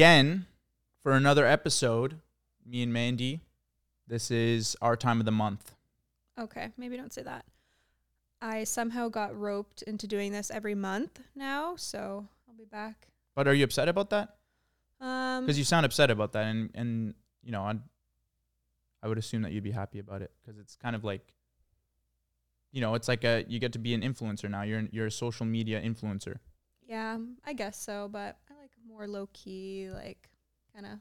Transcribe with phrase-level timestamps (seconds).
[0.00, 0.46] again
[1.02, 2.20] for another episode.
[2.64, 3.42] Me and Mandy.
[4.06, 5.72] This is our time of the month.
[6.38, 7.44] Okay, maybe don't say that.
[8.40, 13.08] I somehow got roped into doing this every month now, so I'll be back.
[13.34, 14.36] But are you upset about that?
[15.02, 17.74] Um, Because you sound upset about that, and and you know, I
[19.02, 21.34] I would assume that you'd be happy about it because it's kind of like,
[22.72, 24.62] you know, it's like a you get to be an influencer now.
[24.62, 26.36] You're an, you're a social media influencer.
[26.88, 28.38] yeah, I guess so, but
[28.90, 30.28] more low key, like
[30.74, 30.92] kind of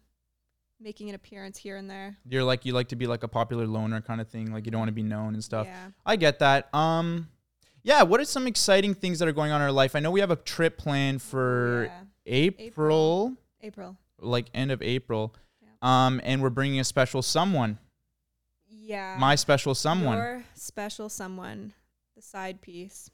[0.80, 2.18] making an appearance here and there.
[2.26, 4.52] You're like you like to be like a popular loner kind of thing.
[4.52, 5.68] Like you don't want to be known and stuff.
[5.68, 5.90] Yeah.
[6.06, 6.74] I get that.
[6.74, 7.28] Um,
[7.84, 8.04] yeah.
[8.04, 9.96] What are some exciting things that are going on in our life?
[9.96, 12.52] I know we have a trip planned for yeah.
[12.58, 13.98] April, April.
[14.20, 15.36] like end of April.
[15.62, 15.70] Yeah.
[15.82, 17.80] Um, and we're bringing a special someone.
[18.68, 19.18] Yeah.
[19.20, 20.18] My special someone.
[20.18, 21.74] Your special someone,
[22.16, 23.10] the side piece,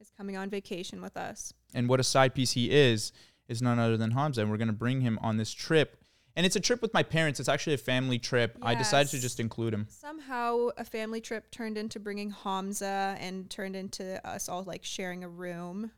[0.00, 1.52] is coming on vacation with us.
[1.74, 3.12] and what a side piece he is
[3.48, 4.42] is none other than Hamza.
[4.42, 5.96] And we're gonna bring him on this trip.
[6.36, 7.40] And it's a trip with my parents.
[7.40, 8.56] It's actually a family trip.
[8.62, 9.86] I decided to just include him.
[9.90, 15.24] Somehow a family trip turned into bringing Hamza and turned into us all like sharing
[15.24, 15.90] a room.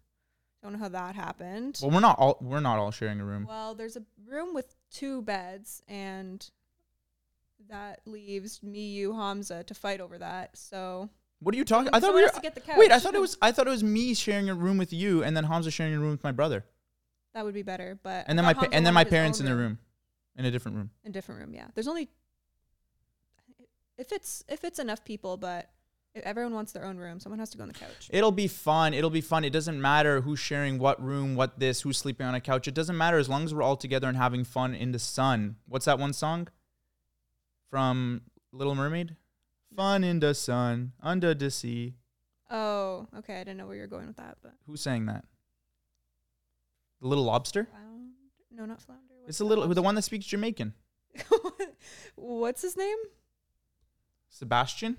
[0.62, 1.78] Don't know how that happened.
[1.82, 3.44] Well, we're not all we're not all sharing a room.
[3.46, 6.48] Well, there's a room with two beds and
[7.68, 10.56] that leaves me, you, Hamza to fight over that.
[10.56, 11.90] So What are you talking?
[11.92, 12.28] I thought we were.
[12.28, 12.76] to get the couch.
[12.78, 13.36] Wait, I thought it was.
[13.42, 15.98] I thought it was me sharing a room with you, and then Hamza sharing a
[16.00, 16.64] room with my brother,
[17.34, 19.54] that would be better, but and then my pa- and then my parents in the
[19.54, 19.78] room,
[20.36, 20.90] in a different room.
[21.04, 21.54] in a different room.
[21.54, 22.08] Yeah, there's only
[23.98, 25.70] if it's if it's enough people, but
[26.14, 28.08] if everyone wants their own room, someone has to go on the couch.
[28.10, 28.94] It'll be fun.
[28.94, 29.44] It'll be fun.
[29.44, 32.66] It doesn't matter who's sharing what room, what this, who's sleeping on a couch.
[32.66, 35.56] It doesn't matter as long as we're all together and having fun in the sun.
[35.69, 36.48] What's that one song
[37.69, 39.16] from Little Mermaid?
[39.76, 41.94] Fun in the sun, under the sea.
[42.50, 43.36] Oh, okay.
[43.36, 45.24] I didn't know where you're going with that, but Who sang that?
[47.00, 47.65] The Little Lobster.
[47.65, 48.12] Flounder?
[48.53, 49.03] No, not flounder.
[49.27, 50.75] It's a little the one that speaks Jamaican.
[52.16, 52.97] What's his name?
[54.28, 54.97] Sebastian.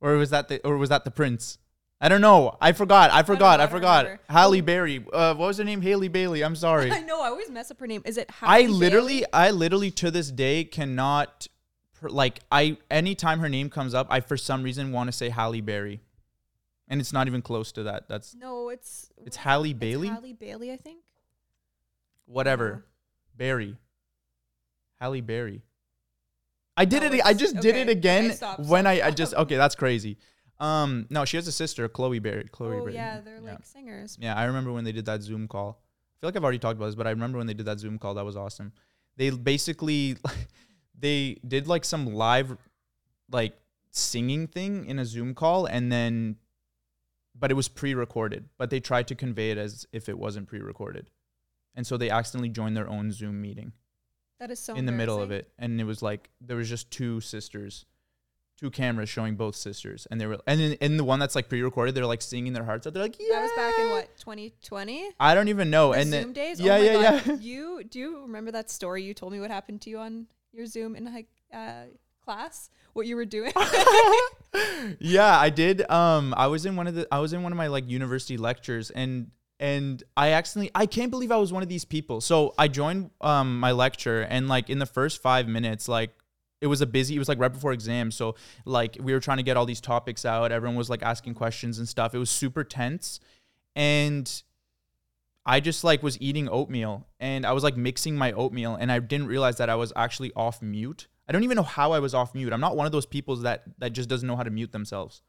[0.00, 1.58] Or was that the or was that the prince?
[2.00, 2.56] I don't know.
[2.60, 3.12] I forgot.
[3.12, 3.60] I forgot.
[3.60, 4.04] I, I forgot.
[4.04, 4.22] remember.
[4.28, 5.04] Halle Berry.
[5.12, 5.80] Uh, what was her name?
[5.80, 6.42] Halle Bailey.
[6.42, 6.90] I'm sorry.
[6.92, 7.22] I know.
[7.22, 8.02] I always mess up her name.
[8.04, 8.28] Is it?
[8.42, 9.32] I literally, Bailey?
[9.32, 11.46] I literally to this day cannot,
[12.02, 15.60] like, I anytime her name comes up, I for some reason want to say Halle
[15.60, 16.00] Berry,
[16.92, 18.06] and it's not even close to that.
[18.08, 21.02] That's No, it's it's Halle it's Bailey, Halle Bailey, I think.
[22.26, 22.84] whatever,
[23.36, 23.76] Barry.
[25.00, 25.62] Halle Berry.
[26.76, 27.24] I did No, it.
[27.24, 29.56] I just did it again okay, stop, when stop, I, I just okay.
[29.56, 30.18] That's crazy.
[30.60, 32.44] Um, no, she has a sister, Chloe Berry.
[32.52, 32.94] Chloe oh Berry.
[32.94, 33.52] yeah, they're Yeah.
[33.52, 34.16] like singers.
[34.20, 35.80] Yeah, I remember when they did that Zoom call.
[35.80, 37.80] I feel like I've already talked about this, but I remember when they did that
[37.80, 38.14] Zoom call.
[38.14, 38.72] That was awesome.
[39.16, 40.16] They basically
[40.98, 42.56] they did like some live
[43.30, 43.54] like
[43.90, 46.36] singing thing in a Zoom call and then
[47.42, 51.10] but it was pre-recorded, but they tried to convey it as if it wasn't pre-recorded.
[51.74, 53.72] And so they accidentally joined their own Zoom meeting
[54.38, 56.90] That is so in the middle of it and it was like there was just
[56.92, 57.84] two sisters
[58.60, 61.48] two cameras showing both sisters and they were and in, in the one that's like
[61.48, 64.16] pre-recorded they're like singing their hearts out they're like yeah That was back in what
[64.18, 65.10] 2020.
[65.18, 65.92] I don't even know.
[65.92, 66.60] The and Zoom then days.
[66.60, 67.26] yeah, oh my yeah, God.
[67.26, 67.34] yeah.
[67.40, 69.40] You do you remember that story you told me?
[69.40, 71.86] What happened to you on your Zoom in high uh,
[72.24, 72.70] class?
[72.92, 73.52] What you were doing?
[74.98, 75.88] yeah, I did.
[75.90, 78.36] Um, I was in one of the I was in one of my like university
[78.36, 82.20] lectures and and I accidentally I can't believe I was one of these people.
[82.20, 86.10] So I joined um my lecture and like in the first five minutes, like
[86.60, 88.14] it was a busy it was like right before exams.
[88.14, 90.52] So like we were trying to get all these topics out.
[90.52, 92.14] Everyone was like asking questions and stuff.
[92.14, 93.20] It was super tense.
[93.74, 94.30] And
[95.44, 98.98] I just like was eating oatmeal and I was like mixing my oatmeal and I
[99.00, 101.08] didn't realize that I was actually off mute.
[101.28, 102.52] I don't even know how I was off mute.
[102.52, 105.22] I'm not one of those people that that just doesn't know how to mute themselves.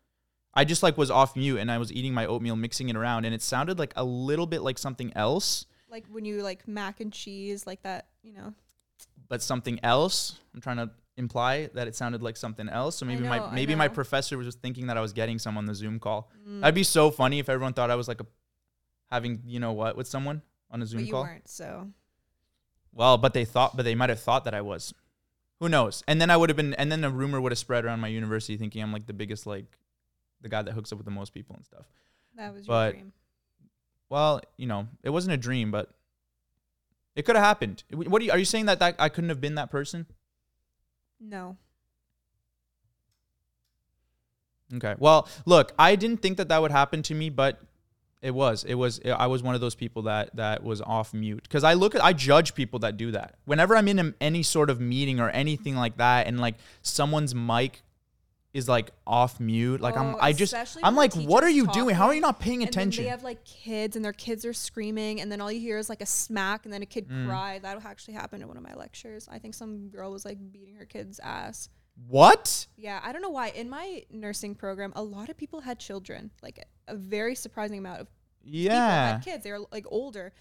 [0.53, 3.25] I just like was off mute and I was eating my oatmeal, mixing it around,
[3.25, 6.99] and it sounded like a little bit like something else, like when you like mac
[6.99, 8.07] and cheese, like that.
[8.21, 8.53] You know.
[9.27, 10.39] but something else.
[10.53, 12.95] I'm trying to imply that it sounded like something else.
[12.97, 15.57] So maybe know, my maybe my professor was just thinking that I was getting some
[15.57, 16.29] on the Zoom call.
[16.47, 16.61] Mm.
[16.61, 18.25] That'd be so funny if everyone thought I was like a
[19.11, 20.41] having you know what with someone
[20.71, 21.03] on a Zoom call.
[21.03, 21.23] but you call.
[21.23, 21.47] weren't.
[21.47, 21.87] So
[22.91, 24.93] Well, but they thought, but they might have thought that I was.
[25.59, 26.03] Who knows?
[26.07, 28.07] And then I would have been, and then a rumor would have spread around my
[28.09, 29.77] university, thinking I'm like the biggest, like,
[30.41, 31.85] the guy that hooks up with the most people and stuff.
[32.35, 33.13] that was But- your dream.
[34.09, 35.89] Well, you know, it wasn't a dream, but
[37.15, 37.83] it could have happened.
[37.91, 38.31] What are you?
[38.31, 40.05] Are you saying that, that I couldn't have been that person?
[41.19, 41.57] No.
[44.75, 44.95] Okay.
[44.99, 47.61] Well, look, I didn't think that that would happen to me, but
[48.23, 48.63] it was.
[48.63, 48.99] It was.
[49.05, 52.03] I was one of those people that that was off mute because I look at,
[52.03, 53.35] I judge people that do that.
[53.45, 57.35] Whenever I'm in a, any sort of meeting or anything like that, and like someone's
[57.35, 57.81] mic
[58.53, 59.81] is like off mute.
[59.81, 61.95] Like I'm Oh, I just especially I'm like what are you doing?
[61.95, 63.03] How are you not paying attention?
[63.03, 65.89] they have like kids and their kids are screaming and then all you hear is
[65.89, 67.27] like a smack and then a kid Mm.
[67.27, 67.57] cry.
[67.59, 69.27] That actually happened in one of my lectures.
[69.31, 71.67] I think some girl was like beating her kid's ass.
[72.07, 72.67] what?
[72.77, 73.49] Yeah, I don't know why.
[73.49, 76.29] In my nursing program, a lot of people had children.
[76.43, 78.07] Like a very surprising amount of
[78.43, 79.13] people Yeah.
[79.13, 79.43] had kids.
[79.43, 80.33] They were like older.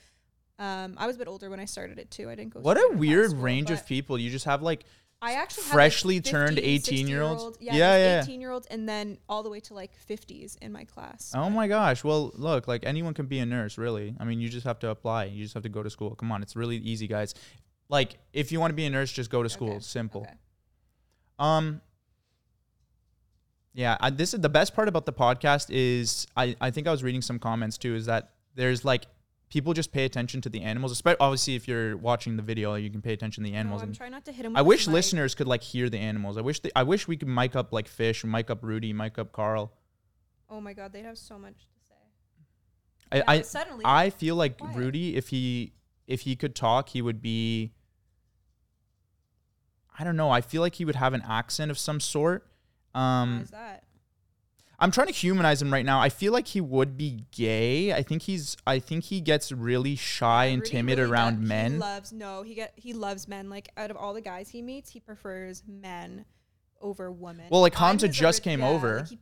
[0.58, 2.28] Um, I was a bit older when I started it too.
[2.30, 2.60] I didn't go.
[2.60, 4.18] What a weird school, range of people.
[4.18, 4.84] You just have like
[5.24, 7.42] I actually freshly like, turned 18 year olds.
[7.42, 8.22] 16-year-old- Yeah, Yeah, yeah.
[8.22, 11.32] eighteen year olds, and then all the way to like fifties in my class.
[11.34, 12.02] Oh my gosh.
[12.02, 14.16] Well, look, like anyone can be a nurse, really.
[14.18, 15.26] I mean, you just have to apply.
[15.26, 16.14] You just have to go to school.
[16.16, 17.34] Come on, it's really easy, guys.
[17.88, 19.70] Like if you want to be a nurse, just go to school.
[19.74, 20.22] Okay, Simple.
[20.22, 20.34] okay.
[21.38, 21.80] Um
[23.74, 26.90] Yeah, I, this is the best part about the podcast is I I think I
[26.90, 29.06] was reading some comments too is that there's like
[29.48, 30.92] people just pay attention to the animals.
[30.92, 33.82] Especially obviously if you're watching the video, you can pay attention to the No, animals.
[33.82, 34.56] I'm and trying not to hit him.
[34.56, 36.36] I wish listeners could like hear the animals.
[36.36, 39.18] I wish they, I wish we could mic up like fish, mic up Rudy, mic
[39.18, 39.72] up Carl.
[40.50, 41.94] Oh my god, they'd have so much to say.
[43.10, 44.76] I Yeah, I, suddenly, I feel like quiet.
[44.76, 45.72] Rudy, if he
[46.06, 47.72] if he could talk, he would be.
[49.98, 50.30] I don't know.
[50.30, 52.46] I feel like he would have an accent of some sort.
[52.92, 53.84] Why Um, is that?
[54.78, 56.00] I'm trying to humanize him right now.
[56.00, 57.92] I feel like he would be gay.
[57.92, 58.56] I think he's.
[58.66, 61.72] I think he gets really shy and Rudy timid really around does- men.
[61.72, 62.42] He loves no.
[62.42, 63.48] He get he loves men.
[63.48, 66.24] Like out of all the guys he meets, he prefers men
[66.80, 67.46] over women.
[67.48, 68.96] Well, like, Hamza just came yeah, over.
[68.98, 69.18] Like he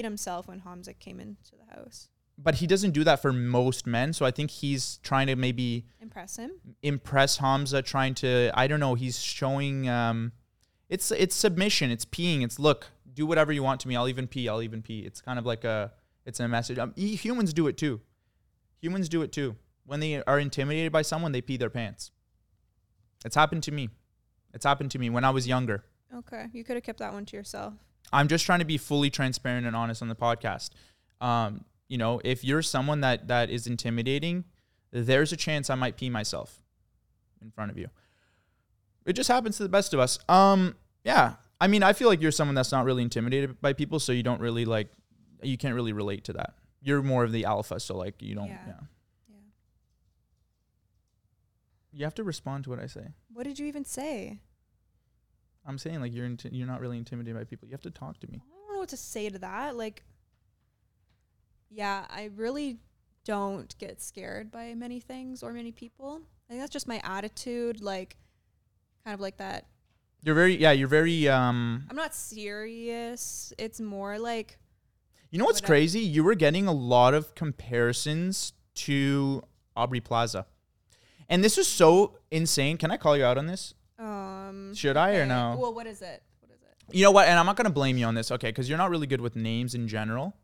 [0.00, 2.08] peed himself when Hamza came into the house.
[2.38, 4.14] but he doesn't do that for most men.
[4.14, 6.52] So I think he's trying to maybe Impress him.
[6.82, 8.94] impress Hamza, trying to I don't know.
[8.94, 10.32] He's showing um,
[10.88, 11.90] it's it's submission.
[11.90, 12.42] It's peeing.
[12.42, 13.96] It's look, do whatever you want to me.
[13.96, 14.48] I'll even pee.
[14.48, 15.00] I'll even pee.
[15.00, 15.92] It's kind of like a
[16.24, 16.78] it's a message.
[16.78, 18.00] Um, humans do it too.
[18.80, 19.56] Humans do it too.
[19.84, 22.12] When they are intimidated by someone, they pee their pants.
[23.24, 23.90] It's happened to me.
[24.54, 25.84] It's happened to me when I was younger.
[26.14, 27.74] Okay, you could have kept that one to yourself.
[28.12, 30.70] I'm just trying to be fully transparent and honest on the podcast.
[31.20, 34.44] Um, you know, if you're someone that that is intimidating,
[34.90, 36.62] there's a chance I might pee myself
[37.40, 37.88] in front of you.
[39.04, 40.18] It just happens to the best of us.
[40.28, 41.34] Um, yeah.
[41.62, 44.24] I mean, I feel like you're someone that's not really intimidated by people, so you
[44.24, 44.88] don't really like
[45.44, 46.54] you can't really relate to that.
[46.80, 48.58] You're more of the alpha, so like you don't yeah.
[48.66, 48.74] Yeah.
[49.28, 49.36] Yeah.
[51.92, 53.06] You have to respond to what I say.
[53.32, 54.40] What did you even say?
[55.64, 57.68] I'm saying like you're inti- you're not really intimidated by people.
[57.68, 58.42] You have to talk to me.
[58.42, 59.76] I don't know what to say to that.
[59.76, 60.02] Like,
[61.70, 62.80] yeah, I really
[63.24, 66.22] don't get scared by many things or many people.
[66.48, 67.80] I think that's just my attitude.
[67.80, 68.16] Like,
[69.04, 69.66] kind of like that.
[70.22, 73.52] You're very yeah, you're very um I'm not serious.
[73.58, 74.58] It's more like,
[75.30, 75.72] You know what's Whatever.
[75.74, 76.00] crazy?
[76.00, 79.42] You were getting a lot of comparisons to
[79.76, 80.46] Aubrey Plaza.
[81.28, 82.76] And this is so insane.
[82.76, 83.74] Can I call you out on this?
[83.98, 84.74] um.
[84.74, 85.56] Should I or no?
[85.58, 86.22] Well, what is it?
[86.40, 86.96] What is it?
[86.96, 87.28] You know what?
[87.28, 88.48] And I'm not going to blame you on this, okay?
[88.48, 90.34] Because you're not really good with names in general.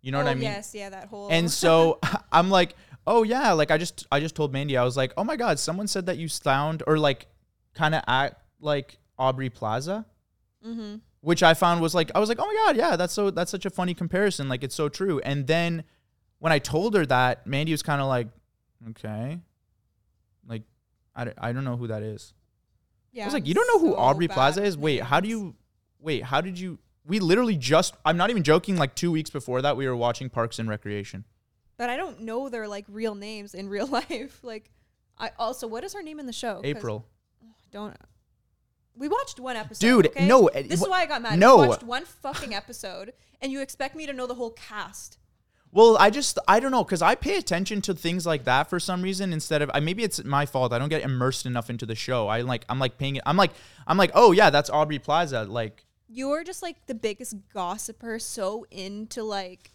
[0.00, 0.44] You know oh, what I mean?
[0.44, 1.28] Yes, yeah, that whole.
[1.30, 1.98] And so
[2.32, 2.74] I'm like,
[3.06, 5.58] oh yeah, like I just I just told Mandy, I was like, oh my god,
[5.58, 7.26] someone said that you sound or like
[7.74, 10.06] kind of act like Aubrey Plaza.
[10.64, 10.96] mm-hmm.
[11.20, 13.50] which I found was like I was like, oh my god, yeah, that's so that's
[13.50, 14.48] such a funny comparison.
[14.48, 15.20] Like it's so true.
[15.20, 15.84] And then
[16.38, 18.28] when I told her that, Mandy was kind of like,
[18.90, 19.38] okay,
[20.46, 20.62] like
[21.16, 22.32] I, don't- I don't know who that is.
[23.12, 23.24] Yeah.
[23.24, 24.76] I was like, you don't know who so Aubrey Plaza is?
[24.78, 25.54] Wait, how do you?
[25.98, 26.78] Wait, how did you?
[27.04, 27.94] We literally just.
[28.04, 28.76] I'm not even joking.
[28.76, 31.24] Like two weeks before that, we were watching Parks and Recreation.
[31.78, 34.38] But I don't know their like real names in real life.
[34.42, 34.70] Like,
[35.18, 36.60] I also what is her name in the show?
[36.62, 37.06] April.
[37.72, 37.96] Don't.
[38.98, 39.86] We watched one episode.
[39.86, 40.26] Dude, okay?
[40.26, 41.38] no, eh, This is why I got mad.
[41.38, 41.58] no.
[41.58, 45.18] We watched one fucking episode, and you expect me to know the whole cast.
[45.70, 48.80] Well, I just I don't know because I pay attention to things like that for
[48.80, 50.72] some reason instead of I maybe it's my fault.
[50.72, 52.26] I don't get immersed enough into the show.
[52.26, 53.22] I like I'm like paying it.
[53.26, 53.50] I'm like
[53.86, 55.44] I'm like oh yeah, that's Aubrey Plaza.
[55.44, 59.72] Like You're just like the biggest gossiper, so into like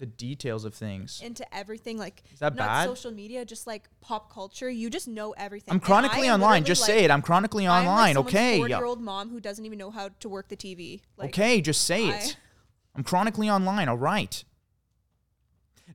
[0.00, 1.20] the details of things.
[1.22, 2.84] into everything, like Is that not bad?
[2.88, 4.68] social media, just like pop culture.
[4.68, 5.72] You just know everything.
[5.72, 6.64] I'm chronically online.
[6.64, 7.10] Just like- say it.
[7.10, 8.16] I'm chronically I'm online.
[8.16, 8.58] like okay.
[8.66, 11.02] Year old mom who doesn't even know how to work the TV.
[11.16, 11.60] Like, okay.
[11.60, 12.36] Just say I- it.
[12.96, 13.88] I'm chronically online.
[13.88, 14.42] All right.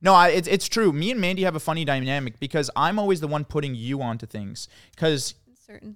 [0.00, 0.92] No, I, it's it's true.
[0.92, 4.24] Me and Mandy have a funny dynamic because I'm always the one putting you onto
[4.26, 5.34] things because.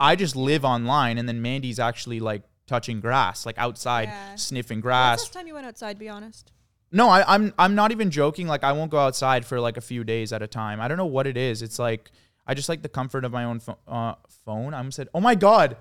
[0.01, 4.35] I just live online and then Mandy's actually like touching grass, like outside Yeah.
[4.35, 5.21] sniffing grass.
[5.21, 5.97] the last time you went outside?
[5.97, 6.51] Be honest.
[6.93, 8.47] No, I, I'm I'm not even joking.
[8.49, 10.81] Like I won't go outside for like a few days at a time.
[10.81, 11.63] I don't know what it is.
[11.63, 12.11] It's like
[12.47, 14.75] I just like the comfort of my own pho- uh, phone.
[14.75, 15.77] I'm said, oh my god,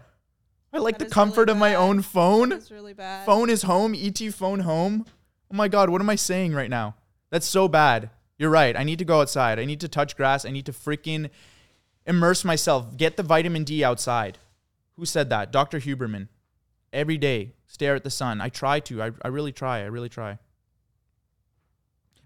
[0.71, 1.77] I like That the is comfort really of my bad.
[1.77, 2.49] own phone.
[2.49, 3.25] That's really bad.
[3.25, 3.95] Phone is home.
[3.95, 5.05] Et phone home.
[5.51, 6.95] Oh my god, what am I saying right now?
[7.31, 8.11] That's so bad.
[8.37, 8.77] You're right.
[8.77, 9.57] I need to go outside.
[9.59, 10.45] I need to touch grass.
[10.45, 11.29] I need to freaking
[12.05, 12.95] immerse myself.
[12.97, 14.37] Get the vitamin D outside.
[14.95, 15.51] Who said that?
[15.51, 15.79] Dr.
[15.79, 16.27] Huberman.
[16.93, 17.53] every day.
[17.67, 18.41] Stare at the sun.
[18.41, 19.01] I try to.
[19.01, 19.79] I, I really try.
[19.79, 20.37] I really try.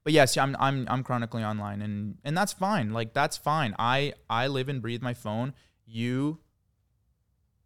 [0.04, 2.92] But yes, I'm I'm I'm chronically online and and that's fine.
[2.92, 3.74] Like that's fine.
[3.80, 5.54] I I live and breathe my phone.
[5.86, 6.40] You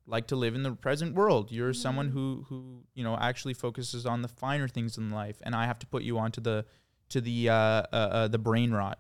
[0.05, 1.51] like to live in the present world.
[1.51, 5.55] You're someone who who you know actually focuses on the finer things in life, and
[5.55, 6.65] I have to put you onto the
[7.09, 8.99] to the uh, uh, uh the brain rot.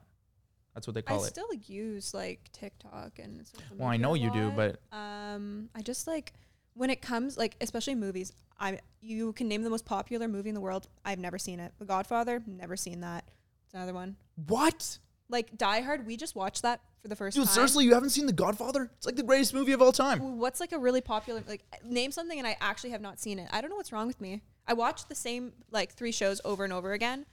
[0.73, 1.27] That's what they I call it.
[1.27, 6.05] I still use like TikTok and Well, I know you do, but um, I just
[6.05, 6.33] like
[6.77, 8.33] when it comes like especially movies.
[8.59, 10.87] I you can name the most popular movie in the world.
[11.05, 11.73] I've never seen it.
[11.79, 13.25] The Godfather, never seen that.
[13.65, 14.15] It's another one.
[14.47, 14.99] what?
[15.29, 17.53] Like Die Hard, we just watched that for the first Dude, time.
[17.53, 18.89] seriously, you haven't seen The Godfather?
[18.95, 20.37] It's like the greatest movie of all time.
[20.37, 23.49] What's like a really popular like name something and I actually have not seen it.
[23.51, 24.41] I don't know what's wrong with me.
[24.65, 27.25] I watched the same like three shows over and over again.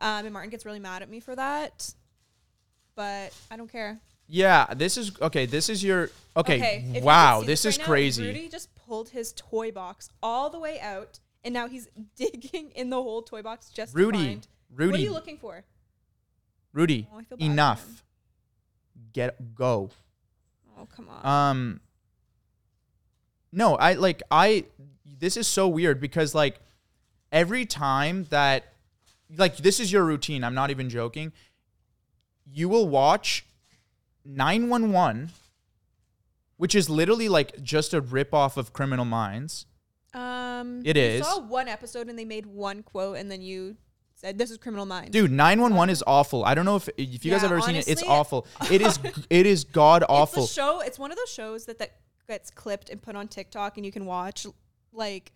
[0.00, 1.92] Um, and Martin gets really mad at me for that.
[2.94, 3.98] But I don't care.
[4.28, 5.46] Yeah, this is okay.
[5.46, 6.84] This is your okay.
[6.86, 8.26] you wow, this is now, crazy.
[8.26, 12.90] Rudy just pulled his toy box all the way out, and now he's digging in
[12.90, 14.48] the whole toy box just to Rudy, find.
[14.74, 15.64] Rudy, What are you looking for?
[16.74, 17.52] Rudy, Oh, I feel bad for him.
[17.52, 18.04] enough.
[19.14, 19.90] Get go.
[20.78, 21.50] Oh come on.
[21.50, 21.80] Um
[23.50, 24.66] No, I like I
[25.18, 26.60] this is so weird because like
[27.32, 28.74] every time that
[29.36, 31.32] like this is your routine, I'm not even joking.
[32.44, 33.46] You will watch
[34.28, 35.30] 911
[36.58, 39.64] which is literally like just a rip off of Criminal Minds.
[40.12, 41.22] um, it you.
[41.22, 43.76] Saw one episode and they made one quote, and then you
[44.14, 46.44] said, "This is Criminal Minds." Dude, 911 is awful.
[46.44, 47.88] I don't know if if you guys have ever seen it.
[47.88, 48.46] It's awful.
[48.70, 48.98] It is
[49.30, 50.42] it is god awful.
[50.42, 50.80] It's a show.
[50.80, 53.92] It's one of those shows that that gets clipped and put on TikTok, and you
[53.92, 54.46] can watch
[54.92, 55.32] like.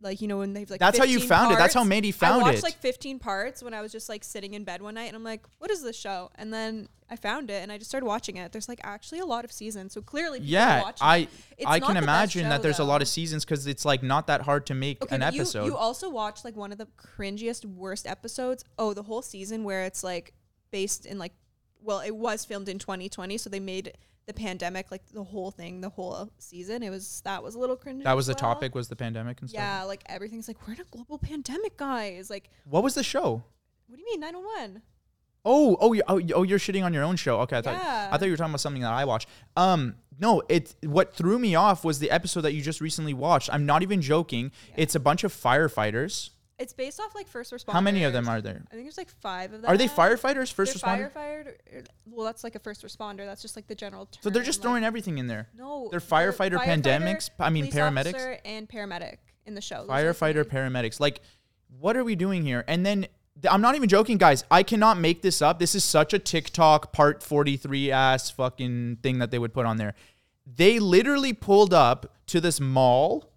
[0.00, 1.58] Like you know when they've like That's how you 15 found it.
[1.58, 1.88] That's how parts.
[1.88, 2.62] Mandy I found watched it.
[2.64, 5.24] like 15 parts when I was just like sitting in bed one night, and I'm
[5.24, 8.36] like, "What is this show?" And then I found it, and I just started watching
[8.36, 8.52] it.
[8.52, 11.16] There's like actually a lot of seasons, so clearly, people are yeah, watching I
[11.56, 11.66] it.
[11.66, 14.42] I can imagine show, that there's a lot of seasons because it's like not that
[14.42, 15.66] hard to make Okay, an but you, episode.
[15.66, 18.62] you also watched like one of the cringiest, worst episodes.
[18.78, 20.34] Oh, the whole season where it's like
[20.70, 21.32] based in like,
[21.80, 23.92] well, it was filmed in 2020, so they made
[24.26, 26.82] the pandemic like the whole thing, the whole season.
[26.82, 28.04] It was that was a little cringe.
[28.04, 29.60] that was as the topic was the pandemic and stuff.
[29.60, 32.30] Yeah, like everything's like we're in a global pandemic, guys.
[32.30, 33.42] Like, What was the show?
[33.86, 34.82] what do you mean 911?
[35.46, 37.40] Oh, oh, you- oh, you- oh, you're shitting on your own show.
[37.40, 38.08] Okay, I thought Yeah.
[38.10, 39.28] I thought you were talking about something that I watched.
[39.58, 43.50] Um, no, it what threw me off was the episode that you just recently watched.
[43.52, 44.52] I'm not even joking.
[44.74, 46.30] It's a bunch of firefighters.
[46.58, 47.72] It's based off like first responders.
[47.72, 48.62] How many of them are there?
[48.70, 49.70] I think there's like five of them.
[49.70, 51.54] Are they firefighters, first They're firefighter.
[51.72, 53.26] Er, well, that's like a first responder.
[53.26, 54.20] That's just like the general term.
[54.22, 55.48] So they're just like- throwing everything in there.
[55.56, 58.38] No, They're firefighter, pandemics, I mean, paramedics?
[58.44, 59.80] and paramedic in the show.
[59.86, 61.00] Those are the Firefighter, paramedics.
[61.00, 61.20] Like,
[61.80, 62.64] what are we doing here?
[62.68, 63.06] And then
[63.50, 64.44] I'm not even joking, guys.
[64.50, 65.58] I cannot make this up.
[65.58, 69.76] This is such a TikTok part 43 ass fucking thing that they would put on
[69.76, 69.94] there.
[70.46, 73.30] They literally pulled up to this mall,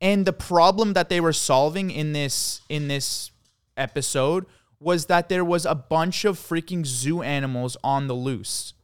[0.00, 3.30] and the problem that they were solving in this in this
[3.76, 4.46] episode
[4.78, 8.74] was that there was a bunch of freaking zoo animals on the loose.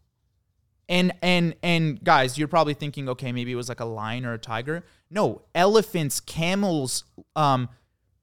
[0.88, 4.34] And and and guys, you're probably thinking, okay, maybe it was like a lion or
[4.34, 4.84] a tiger.
[5.10, 7.04] No, elephants, camels,
[7.36, 7.68] um,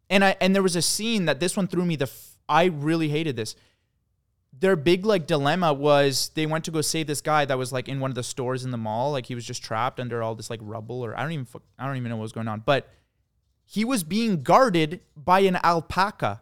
[0.09, 2.05] and I and there was a scene that this one threw me the.
[2.05, 3.55] F- I really hated this.
[4.59, 7.87] Their big like dilemma was they went to go save this guy that was like
[7.87, 10.35] in one of the stores in the mall, like he was just trapped under all
[10.35, 11.47] this like rubble or I don't even
[11.77, 12.89] I don't even know what was going on, but
[13.65, 16.41] he was being guarded by an alpaca.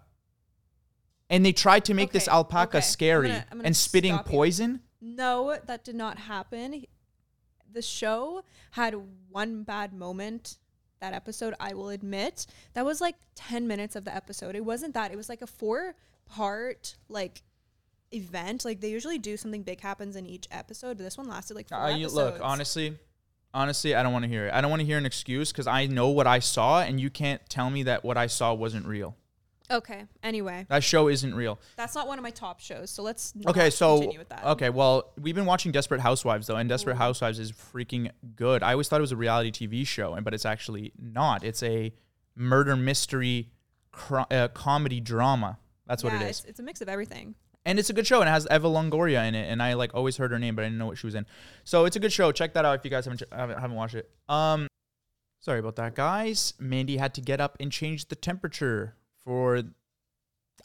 [1.30, 2.78] And they tried to make this alpaca okay.
[2.78, 4.20] I'm scary gonna- I'm gonna and spitting you.
[4.24, 4.82] poison.
[5.02, 6.86] No, that did not happen.
[7.72, 8.96] The show had
[9.30, 10.58] one bad moment.
[11.02, 14.56] That episode, I will admit, that was like ten minutes of the episode.
[14.56, 15.12] It wasn't that.
[15.12, 17.44] It was like a four-part like
[18.12, 18.66] event.
[18.66, 20.98] Like they usually do something big happens in each episode.
[20.98, 22.16] but This one lasted like four Uh, you, episodes.
[22.16, 22.98] look, honestly,
[23.54, 24.54] honestly, I don't want to hear it.
[24.54, 27.10] I don't want to hear an excuse because I know what I saw, and you
[27.10, 29.16] can't tell me that what I saw wasn't real.
[29.70, 30.06] Okay.
[30.24, 31.60] Anyway, That show isn't real.
[31.76, 32.90] that's not one of my top shows.
[32.90, 34.46] So let's Okay, so continue with that.
[34.46, 38.64] okay, well, we've been watching Desperate Housewives though, and Desperate Housewives is freaking good.
[38.64, 41.44] I always thought it was a reality TV show, and but it's actually not.
[41.44, 41.94] It's a
[42.34, 43.50] murder mystery
[43.92, 45.60] cro- uh, comedy drama.
[45.86, 47.36] That's what Yeah, it It's, is, it's a mix of everything.
[47.68, 48.22] And it's a good show.
[48.22, 50.64] And it has Eva Longoria in it, and I like always heard her name, but
[50.64, 51.26] I didn't know what she was in.
[51.66, 52.32] So it's a good show.
[52.32, 54.10] Check that out if you guys haven't haven't, haven't watched it.
[54.30, 54.68] Um,
[55.42, 56.54] sorry about that, guys.
[56.60, 59.64] Mandy had to get up and change the temperature for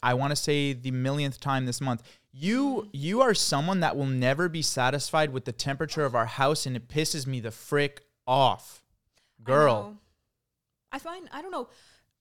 [0.01, 2.03] I want to say the millionth time this month.
[2.31, 6.65] You you are someone that will never be satisfied with the temperature of our house,
[6.65, 8.81] and it pisses me the frick off,
[9.43, 9.83] girl.
[9.83, 9.97] know.
[10.93, 11.67] I find I don't know.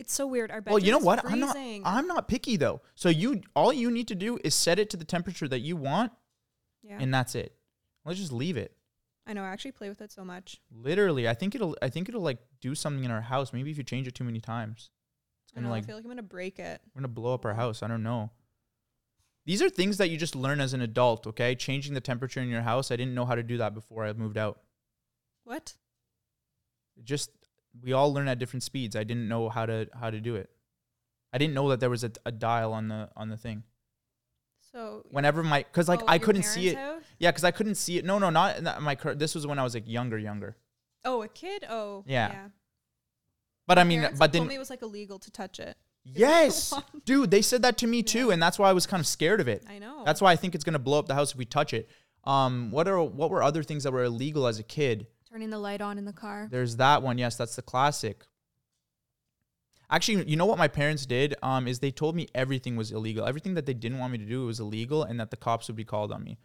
[0.03, 0.51] It's so weird.
[0.51, 0.73] Our bed.
[0.73, 1.25] Well, you know what?
[1.25, 1.83] I'm not freezing.
[1.85, 2.83] I'm not picky though.
[2.97, 5.77] So you all you need to do is set it to the temperature that you
[5.77, 6.11] want,
[6.83, 6.99] yeah.
[6.99, 7.55] and that's it.
[8.05, 8.75] Let's just leave it.
[9.29, 9.45] I know.
[9.45, 10.61] I actually play with it so much.
[10.73, 13.53] Literally, I think it'll I think it'll like do something in our house.
[13.53, 14.91] Maybe if you change it too many times.
[15.45, 15.73] It's gonna know.
[15.73, 16.81] like I feel like I'm gonna break it.
[16.93, 17.85] we're gonna blow up our house.
[17.85, 18.33] I don't know.
[19.47, 21.55] These are things that you just learn as an adult, okay?
[21.55, 22.91] Changing the temperature in your house.
[22.91, 24.61] I didn't know how to do that before I moved out.
[25.45, 25.75] What?
[27.05, 27.31] just
[27.81, 28.97] we all learn at different speeds.
[28.97, 30.51] I didn't know how to how to do it.
[31.33, 33.63] I didn't know that there was a, a dial on the on the thing.
[34.73, 36.77] So Whenever my cuz like Oh, I couldn't see it.
[36.77, 37.03] house?
[37.19, 38.05] Yeah, cuz I couldn't see it.
[38.05, 40.57] No, no, not in that- my cur- this was when I was like younger younger.
[41.05, 41.65] Oh, a kid.
[41.69, 42.29] Oh, Yeah.
[42.33, 42.49] yeah.
[43.67, 45.77] But I mean but then it was like illegal to touch it.
[46.05, 46.73] yes.
[47.05, 49.41] Dude, they said that to me too and that's why I was kind of scared
[49.41, 49.65] of it.
[49.69, 50.03] I know.
[50.05, 51.89] That's why I think it's going to blow up the house if we touch it.
[52.25, 55.07] Um what are what were other things that were illegal as a kid?
[55.33, 56.49] Turning the light on in the car.
[56.51, 57.17] There's that one.
[57.19, 58.25] Yes, that's the classic.
[59.91, 61.35] Actually, you know what my parents did?
[61.43, 63.27] Um, is they told me everything was illegal.
[63.27, 65.77] Everything that they didn't want me to do was illegal, and that the cops would
[65.77, 66.39] be called on me.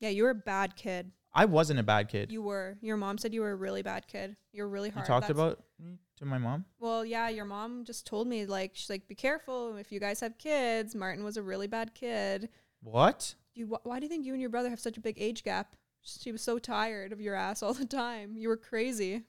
[0.00, 1.12] Yeah, you were a bad kid.
[1.32, 2.30] I wasn't a bad kid.
[2.30, 2.76] You, You were.
[2.80, 4.36] Your mom said you were a really bad kid.
[4.52, 5.04] You're really hard.
[5.04, 6.64] You talked That's- about me to my mom.
[6.78, 10.20] Well, yeah, your mom just told me like she's like, be careful if you guys
[10.20, 10.94] have kids.
[10.94, 12.50] Martin was a really bad kid.
[12.82, 13.34] What?
[13.54, 15.42] You, wh- why do you think you and your brother have such a big age
[15.42, 15.74] gap?
[16.04, 18.36] She was so tired of your ass all the time.
[18.36, 19.22] You were crazy.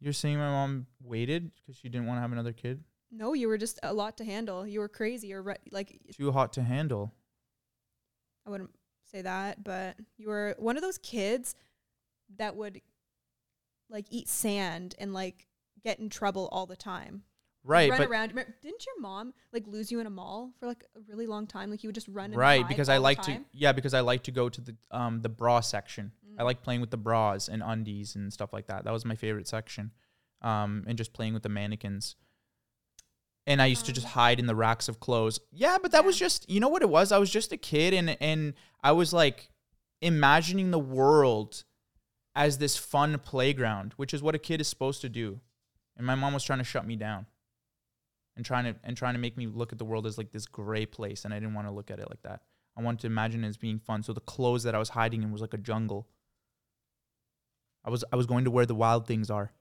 [0.00, 2.82] You're saying my mom waited because she didn't want to have another kid?
[3.12, 4.66] No, you were just a lot to handle.
[4.66, 5.28] You were crazy.
[5.28, 7.12] You're re- like Too hot to handle.
[8.44, 11.54] I wouldn't say that, but you were one of those kids
[12.36, 12.80] that would
[13.88, 15.46] like eat sand and like
[15.84, 17.22] get in trouble all the time.
[17.64, 18.28] Right, run but around.
[18.30, 21.46] Remember- Didn't your mom like lose you in a mall for like a really long
[21.46, 21.70] time?
[21.70, 22.32] Like you would just run.
[22.32, 25.28] Right because I like to yeah because I like to go to the um the
[25.28, 26.12] bra section.
[26.38, 26.44] I Mm.
[26.46, 28.84] like playing with the bras and undies and stuff like that.
[28.84, 29.92] That was my favorite section.
[30.40, 32.16] Um, and just playing with the mannequins.
[33.46, 35.38] And I used to just Um, hide in the racks of clothes.
[35.52, 37.12] Yeah, but that was just you know what it was?
[37.12, 39.50] I was just a kid and and I was like
[40.00, 41.64] imagining the world
[42.34, 45.40] as this fun playground, which is what a kid is supposed to do.
[45.96, 47.26] And my mom was trying to shut me down.
[48.36, 50.46] And trying to and trying to make me look at the world as like this
[50.46, 52.40] gray place and I didn't want to look at it like that.
[52.76, 54.02] I wanted to imagine it as being fun.
[54.02, 56.08] So the clothes that I was hiding in was like a jungle.
[57.84, 59.52] I was I was going to where the wild things are.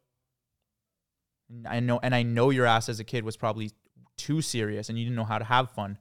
[1.49, 3.71] And I know and I know your ass as a kid was probably
[4.17, 5.97] too serious and you didn't know how to have fun.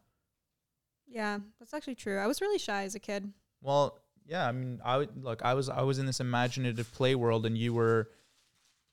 [1.08, 2.18] Yeah, that's actually true.
[2.18, 3.32] I was really shy as a kid.
[3.60, 5.42] Well, yeah, I mean, I would look.
[5.42, 8.10] I was I was in this imaginative play world, and you were,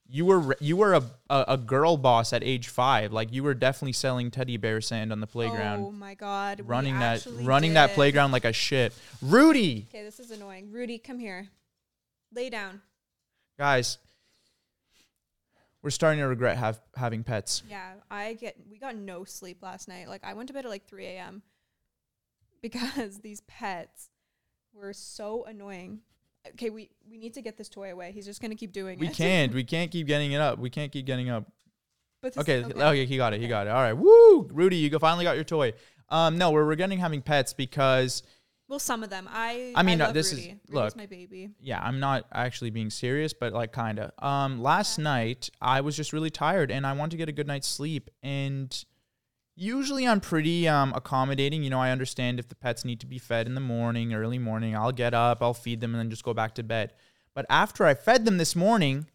[0.10, 3.12] you were you were a, a a girl boss at age five.
[3.12, 6.62] Like you were definitely selling teddy bear sand on the playground, Oh my god.
[6.66, 8.94] running that running that playground like a shit.
[9.22, 10.72] Rudy, Okay, this is annoying.
[10.72, 11.48] Rudy, come here.
[12.34, 12.82] Lay down.
[13.58, 13.98] guys,
[15.82, 17.64] we're starting to regret have having pets.
[17.70, 18.56] Yeah, I get.
[18.70, 20.08] We got no sleep last night.
[20.10, 21.42] Like I went to bed at like 3 a.m.
[22.62, 24.10] because these pets
[24.74, 26.00] were so annoying.
[26.54, 28.12] Okay, we we need to get this toy away.
[28.12, 29.10] He's just gonna keep doing We it.
[29.10, 29.54] We can't.
[29.62, 30.60] We can't keep getting it up.
[30.60, 31.52] We can't keep getting up.
[32.22, 33.42] But this, Okay, okay, he got it.
[33.42, 33.70] He got it.
[33.70, 33.94] All right.
[33.94, 34.48] Woo!
[34.52, 35.74] Rudy, you go finally got your toy.
[36.10, 38.24] Um, no, we're regretting having pets because
[38.68, 39.28] Well, some of them.
[39.30, 39.72] I.
[39.76, 40.48] I mean, love this is- Rudy.
[40.68, 40.96] Rudy's look.
[40.98, 41.50] my baby.
[41.62, 44.12] yeah, I'm not actually being serious, but like kind of.
[44.24, 47.48] Um, last night I was just really tired and I wanted to get a good
[47.48, 48.10] night's sleep.
[48.24, 48.84] And
[49.58, 51.64] usually I'm pretty um accommodating.
[51.64, 54.40] You know, I understand if the pets need to be fed in the morning, early
[54.40, 54.76] morning.
[54.76, 56.94] I'll get up, I'll feed them, and then just go back to bed.
[57.34, 59.08] But after I fed them this morning,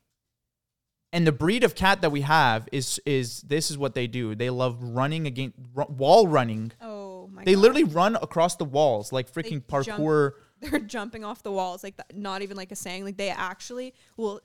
[1.12, 4.34] and the breed of cat that we have is is this is what they do.
[4.34, 6.72] They love running against ru- wall running.
[6.80, 7.44] Oh my.
[7.44, 7.60] They God.
[7.60, 10.32] literally run across the walls like freaking They jump parkour.
[10.60, 14.40] they're jumping off the walls like not even like a saying like they actually will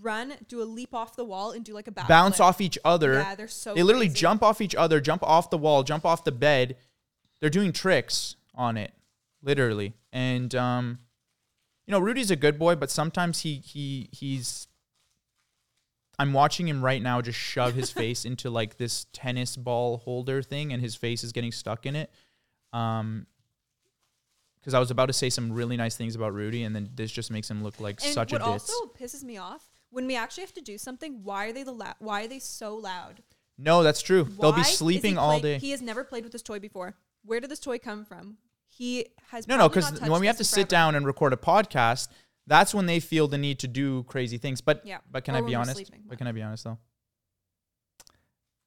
[0.00, 3.14] run do a leap off the wall and do like a bounce off each other.
[3.14, 4.20] yeah they're so they literally crazy.
[4.20, 6.76] jump off each other, jump off the wall, jump off the bed.
[7.40, 8.92] They're doing tricks on it,
[9.42, 9.94] literally.
[10.12, 10.98] And um,
[11.86, 14.66] you know, Rudy's a good boy, but sometimes he he he's.
[16.20, 20.42] I'm watching him right now just shove his face into like this tennis ball holder
[20.42, 22.10] thing, and his face is getting stuck in it.
[22.72, 23.26] Um,
[24.60, 27.10] because I was about to say some really nice things about Rudy, and then this
[27.10, 30.16] just makes him look like and such a what also pisses me off when we
[30.16, 33.22] actually have to do something why are they the la- why are they so loud
[33.60, 34.22] no, that's true.
[34.22, 35.58] They'll be sleeping all day.
[35.58, 38.36] he has never played with this toy before where did this toy come from
[38.68, 40.68] he has No, no, because when we have to this sit forever.
[40.70, 42.06] down and record a podcast,
[42.46, 44.60] that's when they feel the need to do crazy things.
[44.60, 45.74] But Yeah, but can or I be honest?
[45.76, 46.78] sleeping, But but- can I be honest though?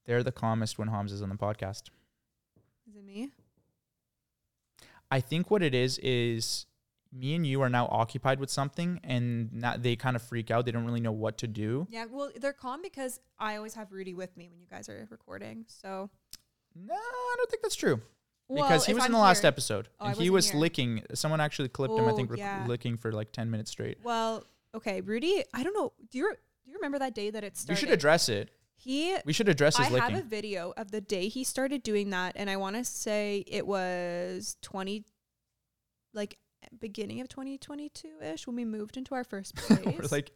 [0.05, 1.83] They're the calmest when Hamza is on the podcast.
[2.89, 3.29] is it me
[5.09, 6.65] I think what it is is
[7.13, 10.65] me and you are now occupied with something, and not, they kind of freak out.
[10.65, 11.85] They don't really know what to do.
[11.89, 15.07] yeah well they're calm because i always have rudy with me when you guys are
[15.09, 16.09] recording so
[16.73, 17.99] No, I don't think that's true.
[18.47, 20.61] Well, because he was in the last here- episode, Oh, and he wasn't here.
[20.61, 21.03] licking.
[21.13, 22.05] Someone actually clipped him.
[22.05, 22.65] I Oh, think rec- yeah.
[22.67, 23.97] licking for like ten minutes straight.
[24.03, 24.45] Well,
[24.75, 25.43] okay, Rudy.
[25.53, 25.91] I don't know.
[26.09, 27.73] Do you re- do you remember that day that it started?
[27.73, 28.51] We should address it.
[28.75, 29.15] He.
[29.25, 32.09] We should address his I his have a video of the day he started doing
[32.11, 35.05] that, and I want to say it was twenty,
[36.13, 36.37] like
[36.79, 40.11] beginning of twenty twenty two ish when we moved into our first place.
[40.11, 40.31] Like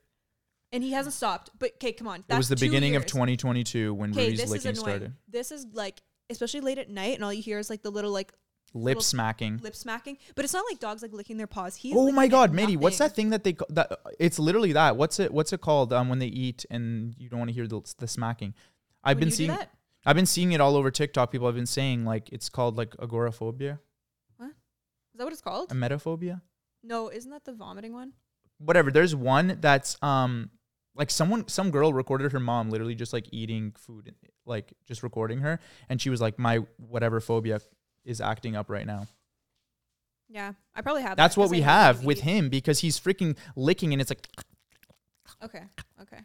[0.71, 1.51] and he hasn't stopped.
[1.57, 2.23] But okay, come on.
[2.27, 5.13] it was the That's beginning of 2022 when Okay, Rudy's this is licking started.
[5.27, 8.11] This is like, especially late at night, and all you hear is like the little
[8.11, 8.33] like
[8.73, 9.59] Lip little smacking.
[9.63, 10.17] lip smacking.
[10.35, 11.77] But it's not like dogs like licking their paws.
[11.77, 14.97] He's oh my god, Matey, what's that thing that they ca- that it's literally that.
[14.97, 17.67] What's it what's it called um when they eat and you don't want to hear
[17.67, 18.53] the, the smacking?
[19.01, 19.69] I've When been seeing that?
[20.05, 21.31] I've been seeing it all over TikTok.
[21.31, 23.79] People have been saying like it's called like agoraphobia,
[25.15, 25.69] Is that what it's called?
[25.69, 26.41] emetophobia.
[26.84, 28.12] no, isn't that the vomiting one?
[28.58, 28.91] Whatever.
[28.91, 30.49] There's one that's um
[30.93, 34.13] like someone some girl recorded her mom literally just like eating food
[34.45, 37.62] like just recording her and she was like my whatever phobia
[38.04, 39.08] is acting up right now.
[40.28, 41.12] Yeah, I probably have.
[41.12, 42.23] that That's what 'cause we have with eat.
[42.23, 44.28] him because he's freaking licking and it's like
[45.43, 45.63] Okay,
[46.01, 46.19] okay.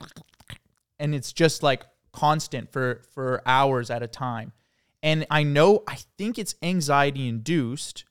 [0.98, 4.53] and it's just like constant for for hours at a time.
[5.03, 8.05] And I know I think it's anxiety induced,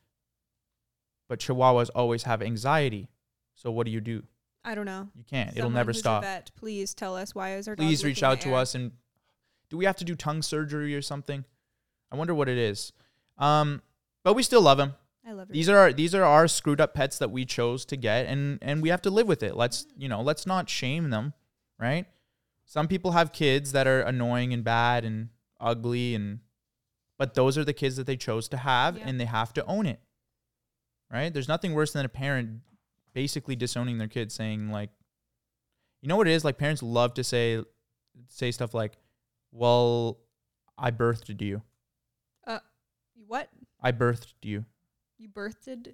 [1.30, 3.08] but chihuahuas always have anxiety.
[3.56, 4.24] So what do you do?
[4.66, 5.08] I don't know.
[5.16, 5.56] You can't.
[5.58, 6.24] It'll never stop.
[6.24, 8.56] vet, please tell us why is our Please reach out to air?
[8.56, 8.92] us and
[9.70, 11.46] do we have to do tongue surgery or something?
[12.12, 12.92] I wonder what it is.
[13.38, 13.82] Um
[14.26, 14.94] but we still love him.
[15.26, 17.96] I love These are our, these are our screwed up pets that we chose to
[17.96, 19.56] get and and we have to live with it.
[19.56, 21.34] Let's, you know, let's not shame them,
[21.80, 22.06] right?
[22.66, 26.40] Some people have kids that are annoying and bad and ugly and
[27.18, 29.04] but those are the kids that they chose to have Yeah.
[29.08, 30.00] and they have to own it.
[31.12, 31.34] Right?
[31.34, 32.62] There's nothing worse than a parent
[33.14, 34.92] basically disowning their kid saying like
[36.02, 37.64] you know what it is like parents love to say
[38.28, 38.98] say stuff like
[39.52, 40.20] well
[40.82, 41.62] I birthed you.
[42.48, 42.60] Uh,
[43.28, 43.50] what
[43.82, 44.66] I birthed you.
[45.18, 45.94] you birthed?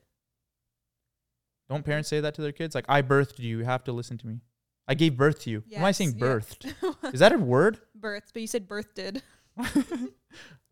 [1.68, 2.76] Don't parents say that to their kids?
[2.76, 3.60] Like, I birthed you.
[3.60, 4.42] You have to listen to me.
[4.88, 5.64] I gave birth to you.
[5.70, 6.72] Why am I saying birthed?
[7.14, 7.80] Is that a word?
[8.00, 9.22] Birthed, but you said birthed.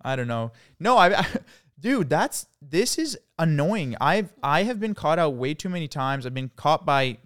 [0.02, 0.52] I don't know.
[0.80, 1.26] No, I, I,
[1.84, 3.96] dude, that's this is annoying.
[4.02, 6.26] I've I have been caught out way too many times.
[6.26, 7.18] I've been caught by,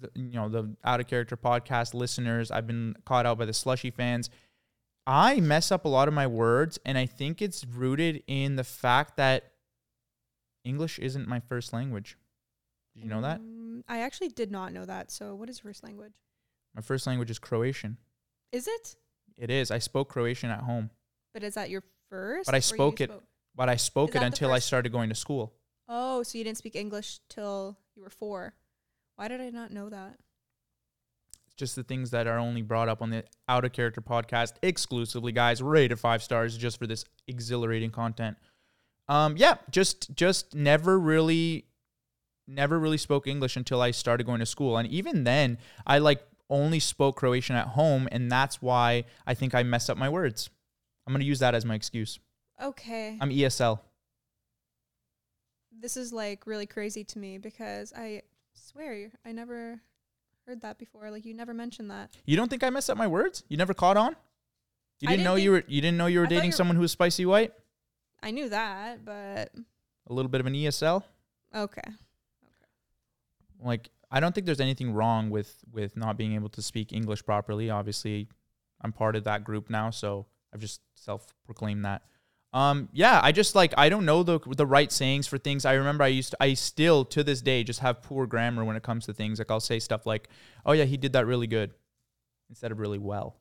[0.00, 2.50] the, you know, the out of character podcast listeners.
[2.50, 4.30] I've been caught out by the slushy fans.
[5.06, 8.62] I mess up a lot of my words, and I think it's rooted in the
[8.64, 9.50] fact that
[10.64, 12.16] English isn't my first language.
[12.94, 13.40] Did you know that?
[13.40, 15.10] Mm, I actually did not know that.
[15.10, 16.12] So, what is your first language?
[16.76, 17.98] My first language is Croatian.
[18.52, 18.96] Is it?
[19.36, 19.70] It is.
[19.72, 20.90] I spoke Croatian at home,
[21.34, 22.46] But is that your first?
[22.46, 25.54] But I spoke it- spoke- but I spoke it until I started going to school.
[25.88, 28.54] Oh, so you didn't speak English till you were four.
[29.16, 30.16] Why did I not know that?
[31.46, 34.54] It's just the things that are only brought up on the Out of Character podcast
[34.62, 35.62] exclusively, guys.
[35.62, 38.36] Rated five stars just for this exhilarating content.
[39.08, 41.66] Um, yeah, just just never really,
[42.48, 46.22] never really spoke English until I started going to school, and even then, I like
[46.48, 50.48] only spoke Croatian at home, and that's why I think I messed up my words.
[51.06, 52.18] I'm gonna use that as my excuse.
[52.60, 53.18] Okay.
[53.20, 53.80] I'm ESL.
[55.80, 58.22] this is like really crazy to me because I
[58.54, 59.80] swear I never
[60.46, 61.10] heard that before.
[61.10, 62.10] Like you never mentioned that.
[62.24, 63.42] You don't think I messed up my words?
[63.48, 64.14] You never caught on?
[65.00, 66.56] You didn't didn't know you were you didn't know you were I dating you were-
[66.56, 67.52] someone who was spicy white?
[68.22, 69.52] I knew that, but
[70.08, 71.02] A little bit of an ESL?
[71.54, 71.80] okay.
[71.84, 71.96] Okay.
[73.60, 77.24] Like I don't think there's anything wrong with with not being able to speak English
[77.24, 77.70] properly.
[77.70, 78.28] Obviously,
[78.82, 82.02] I'm part of that group now, so I've just self-proclaimed that.
[82.52, 85.64] Um yeah, I just like I don't know the the right sayings for things.
[85.64, 88.76] I remember I used to, I still to this day just have poor grammar when
[88.76, 89.38] it comes to things.
[89.38, 90.28] Like I'll say stuff like,
[90.66, 91.72] "Oh yeah, he did that really good."
[92.50, 93.40] Instead of really well.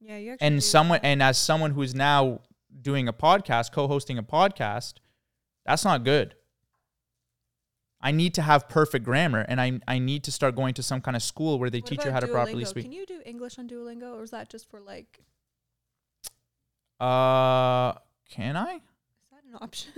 [0.00, 2.40] Yeah, you and someone and as someone who's now
[2.80, 4.94] doing a podcast co-hosting a podcast
[5.64, 6.34] that's not good
[8.02, 11.00] i need to have perfect grammar and i i need to start going to some
[11.00, 13.22] kind of school where they What teach you how to properly speak Can you do
[13.24, 15.20] English on Duolingo, or is that just for like?
[17.00, 17.92] Uh
[18.30, 18.80] can i Is
[19.32, 19.92] that an option?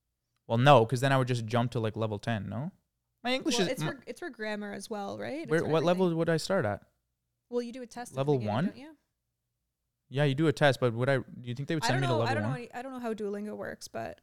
[0.46, 2.70] well no because then i would just jump to like level 10 no
[3.24, 5.48] my english well, is it's for it's for grammar as well, right?
[5.48, 6.82] Where, what level would i start at
[7.50, 8.16] Well, you do a test.
[8.16, 8.72] level one?
[10.08, 12.06] yeah you do a test but would i do you think they would send me
[12.06, 12.50] to level I don't know.
[12.50, 14.20] one Any, I don't know how Duolingo works, but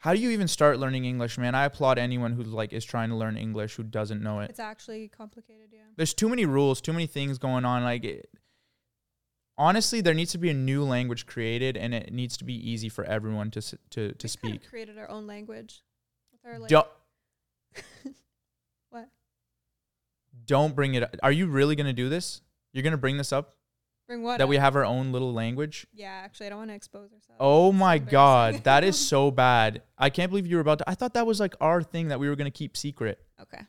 [0.00, 3.08] how do you even start learning english man i applaud anyone who like is trying
[3.08, 5.68] to learn english who doesn't know it it's actually complicated.
[5.72, 5.80] Yeah.
[5.96, 7.82] there's too many rules, too many things going on.
[7.84, 8.28] Like, it,
[9.58, 12.88] honestly, there needs to be a new language created, and it needs to be easy
[12.88, 14.68] for everyone to to to We kind of speak.
[14.68, 15.82] created our own language
[16.32, 16.68] with our like.
[16.68, 16.86] Don't
[18.90, 19.08] What?
[20.44, 21.02] don't bring it.
[21.02, 21.16] up.
[21.22, 22.40] Are you really gonna do this?
[22.72, 23.56] You're gonna bring this up
[24.08, 24.38] Bring what?
[24.38, 25.86] that we have our own little language.
[25.94, 27.38] Yeah, actually, I don't want to expose ourselves.
[27.40, 29.82] Oh my god, that is so bad.
[29.96, 30.90] I can't believe you were about to.
[30.90, 33.18] I thought that was like our thing that we were gonna keep secret.
[33.40, 33.62] okay.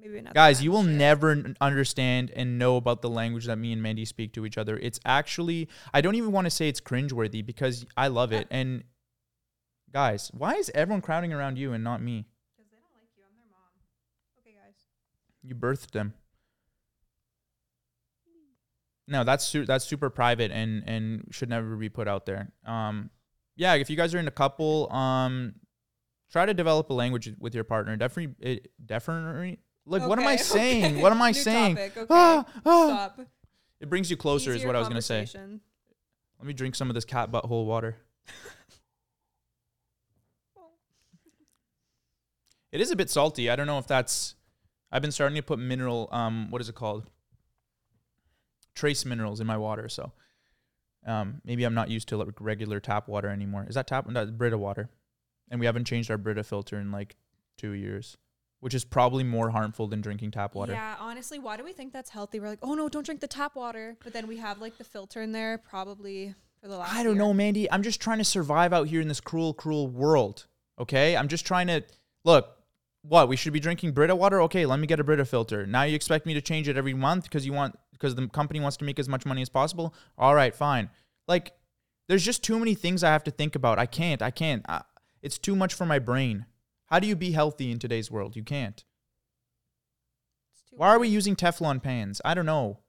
[0.00, 3.72] Maybe another Guys, time you will never understand and know about the language that me
[3.72, 4.76] and Mandy speak to each other.
[4.78, 8.46] It's actually, I don't even want to say it's cringeworthy because I love it.
[8.50, 8.84] And
[9.92, 12.26] guys, why is everyone crowding around you and not me?
[12.56, 13.22] Because they don't like you.
[13.28, 13.60] I'm their mom.
[14.40, 14.76] Okay, guys.
[15.42, 16.14] You birthed them.
[19.10, 22.52] No, that's su- that's super private and and should never be put out there.
[22.64, 23.10] Um,
[23.56, 25.54] yeah, if you guys are in a couple, um,
[26.30, 27.96] try to develop a language with your partner.
[27.96, 29.58] Definitely, it, definitely.
[29.86, 30.84] Like, what am I saying?
[30.84, 31.02] okay.
[31.02, 31.76] What am I New saying?
[31.76, 32.06] topic, okay.
[32.10, 32.86] Ah, ah.
[33.14, 33.26] Stop.
[33.80, 35.26] It brings you closer, is what I was gonna say.
[35.34, 37.96] Let me drink some of this cat butthole water.
[42.72, 43.50] It is a bit salty.
[43.50, 44.36] I don't know if that's.
[44.92, 46.08] I've been starting to put mineral.
[46.12, 47.04] Um, what is it called?
[48.74, 49.88] Trace minerals in my water.
[49.88, 50.12] So,
[51.06, 53.66] um, maybe I'm not used to like regular tap water anymore.
[53.68, 54.06] Is that tap?
[54.08, 54.88] That's Brita water,
[55.50, 57.16] and we haven't changed our Brita filter in like
[57.58, 58.16] two years,
[58.60, 60.72] which is probably more harmful than drinking tap water.
[60.72, 62.40] Yeah, honestly, why do we think that's healthy?
[62.40, 63.96] We're like, oh no, don't drink the tap water.
[64.02, 66.92] But then we have like the filter in there, probably for the last.
[66.92, 67.24] I don't year.
[67.24, 67.70] know, Mandy.
[67.70, 70.46] I'm just trying to survive out here in this cruel, cruel world.
[70.78, 71.82] Okay, I'm just trying to
[72.24, 72.56] look.
[73.02, 74.42] What we should be drinking Brita water?
[74.42, 75.66] Okay, let me get a Brita filter.
[75.66, 78.60] Now you expect me to change it every month because you want because the company
[78.60, 79.94] wants to make as much money as possible.
[80.18, 80.90] All right, fine.
[81.26, 81.52] Like,
[82.08, 83.78] there's just too many things I have to think about.
[83.78, 84.20] I can't.
[84.20, 84.64] I can't.
[84.68, 84.82] I,
[85.22, 86.44] it's too much for my brain.
[86.90, 88.34] How do you be healthy in today's world?
[88.36, 88.84] You can't.
[90.70, 92.20] Why are we using Teflon pans?
[92.24, 92.80] I don't know.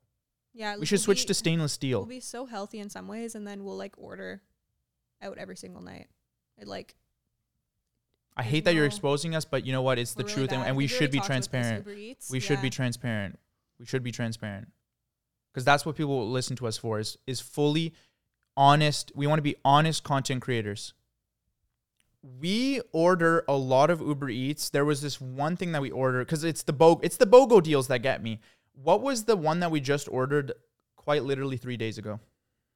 [0.54, 2.00] Yeah, We we'll should switch be- to stainless steel.
[2.00, 4.42] We'll be so healthy in some ways, and then we'll like order
[5.22, 6.08] out every single night.
[6.58, 6.96] It like
[8.36, 10.00] I hate that you're exposing us, but you know what?
[10.00, 12.30] It's the really truth, and, and we We've should be talked about this, transparent.
[12.32, 13.40] We should be transparent.
[13.80, 14.72] We should be transparent.
[15.54, 17.94] Because that's what people will listen to us for is is fully
[18.58, 19.12] honest.
[19.16, 20.94] We want to be honest content creators.
[22.24, 24.70] We order a lot of Uber Eats.
[24.70, 27.64] There was this one thing that we ordered because it's the bo it's the BOGO
[27.64, 28.40] deals that get me.
[28.74, 30.54] What was the one that we just ordered
[30.96, 32.20] quite literally three days ago?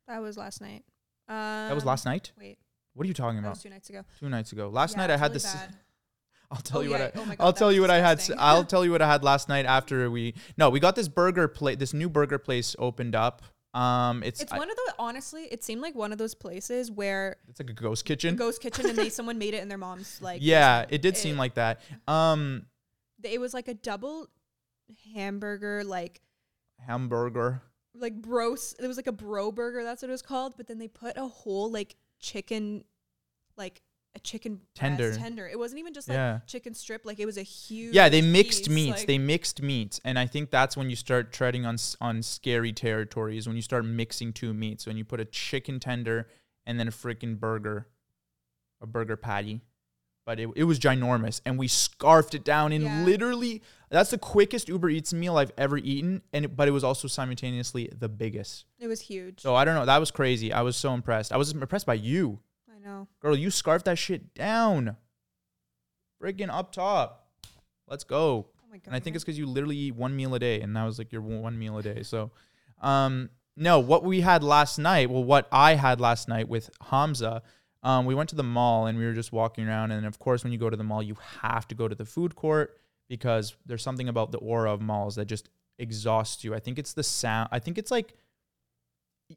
[0.07, 0.83] That was last night.
[1.27, 1.35] Um,
[1.69, 2.31] That was last night?
[2.39, 2.57] Wait,
[2.93, 3.51] What are you talking that about?
[3.55, 4.01] was two nights ago.
[4.19, 4.69] Two nights ago.
[4.69, 5.75] Last Yeah, night I had really this bad.
[6.51, 7.05] I'll tell Oh, you what yeah.
[7.15, 8.21] I Oh God, I'll tell you what I had.
[8.37, 10.33] I'll tell you what I had last night after we.
[10.57, 11.77] No, we got this burger place.
[11.77, 13.41] This new burger place opened up.
[13.75, 16.89] Um, it's It's I- one of the honestly, it seemed like one of those places
[16.89, 18.35] where it's like a ghost a kitchen.
[18.37, 21.35] ghost kitchen and they someone made it in their mom's like yeah, it did seem
[21.37, 21.81] like that.
[22.07, 22.65] Um,
[23.23, 24.27] it was like a double
[25.13, 26.21] hamburger like
[26.85, 27.61] hamburger.
[27.95, 30.77] like bros it was like a bro burger that's what it was called but then
[30.77, 32.83] they put a whole like chicken
[33.57, 33.81] like
[34.25, 35.15] chicken Tender.
[35.15, 36.39] tender it wasn't even just like Yeah.
[36.47, 38.97] chicken strip like it was a huge Yeah, they mixed piece, meats.
[38.99, 42.73] like- they mixed meats, and I think that's when you start treading on on scary
[42.73, 43.47] territories.
[43.47, 46.27] When you start mixing two meats, when you put a chicken tender
[46.65, 47.87] and then a freaking burger,
[48.81, 49.61] a burger patty.
[50.25, 53.03] But it, it was ginormous, and we scarfed it down in Yeah.
[53.05, 53.61] literally.
[53.91, 57.07] That's the quickest Uber Eats meal I've ever eaten, and it, but it was also
[57.07, 58.65] simultaneously the biggest.
[58.79, 59.85] it was huge So I don't know.
[59.85, 60.51] That was crazy.
[60.51, 61.31] I was so impressed.
[61.31, 62.39] I was impressed by you,
[62.85, 63.35] know girl.
[63.35, 64.95] You scarfed that shit down,
[66.21, 67.27] freaking up top.
[67.87, 68.47] Let's go.
[68.57, 70.61] oh my god And I think it's because you literally eat one meal a day,
[70.61, 72.03] and that was like your one one meal a day.
[72.03, 72.31] So,
[72.81, 77.41] um, no, what we had last night, well, what I had last night with Hamza,
[77.83, 79.91] um, we went to the mall and we were just walking around.
[79.91, 82.05] And of course, when you go to the mall, you have to go to the
[82.05, 86.53] food court because there's something about the aura of malls that just exhausts you.
[86.53, 87.49] I think it's the sound.
[87.51, 88.13] I think it's like.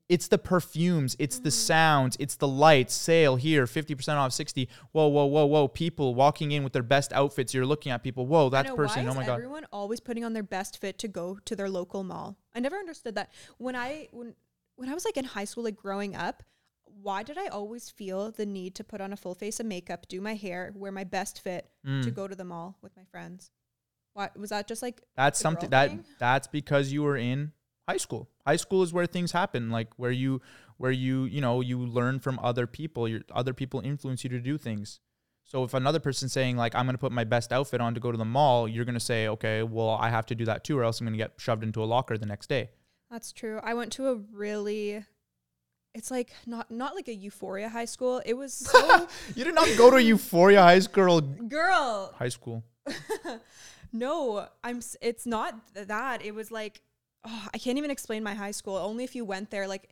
[0.08, 1.52] It's the perfumes, it's the Mhm.
[1.52, 4.68] sounds, it's the lights, sale here, 50% off 60.
[4.92, 5.66] Whoa, whoa, whoa, whoa.
[5.68, 7.54] People walking in with their best outfits.
[7.54, 8.26] You're looking at people.
[8.26, 9.06] Whoa, that know, person.
[9.06, 9.34] why Oh my is God.
[9.34, 12.76] everyone always putting on their best fit to go to their local mall i never
[12.76, 14.34] understood that when i when
[14.76, 16.42] when i was like in high school like growing up
[16.84, 20.06] why did i always feel the need to put on a full face of makeup
[20.08, 22.14] do my hair wear my best fit to Mm.
[22.14, 23.50] go to the mall with my friends
[24.14, 26.04] why was that just like That's something that thing?
[26.18, 27.52] that's because you were in
[27.88, 28.28] high school.
[28.46, 30.40] High school is where things happen, like where you
[30.76, 33.08] where you you know you learn from other people.
[33.08, 35.00] Your other people influence you to do things.
[35.44, 38.12] So if another person's saying like I'm gonna put my best outfit on to go
[38.12, 40.84] to the mall, you're gonna say okay, well I have to do that too, or
[40.84, 42.70] else I'm gonna get shoved into a locker the next day.
[43.10, 43.58] That's true.
[43.62, 45.04] I went to a really
[45.94, 48.20] it's like not not like a euphoria high school.
[48.26, 51.20] It was so you did not go to Euphoria High School.
[51.22, 52.12] girl.
[52.18, 52.62] High school.
[53.92, 56.22] no, I'm s- it's not that.
[56.24, 56.82] It was like
[57.24, 58.76] oh, I can't even explain my high school.
[58.76, 59.90] Only if you went there like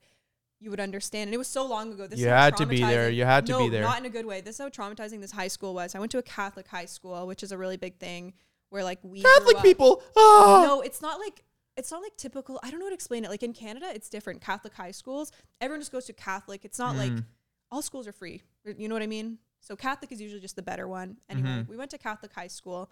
[0.61, 1.29] you would understand.
[1.29, 2.07] And it was so long ago.
[2.07, 3.11] This You had to be there.
[3.11, 3.83] You had to no, be there.
[3.83, 4.41] Not in a good way.
[4.41, 5.95] This is how traumatizing this high school was.
[5.95, 8.33] I went to a Catholic high school, which is a really big thing
[8.71, 10.03] where like we Catholic people.
[10.17, 10.63] Ah!
[10.67, 11.43] no, it's not like
[11.77, 12.59] it's not like typical.
[12.63, 13.31] I don't know how to explain it.
[13.31, 14.41] Like in Canada, it's different.
[14.41, 16.65] Catholic high schools, everyone just goes to Catholic.
[16.65, 17.25] It's not like Mm.
[17.71, 18.43] all schools are free.
[18.65, 19.39] You know what I mean?
[19.61, 21.19] So Catholic is usually just the better one.
[21.29, 21.69] Anyway, Mhm.
[21.69, 22.91] we went to Catholic high school,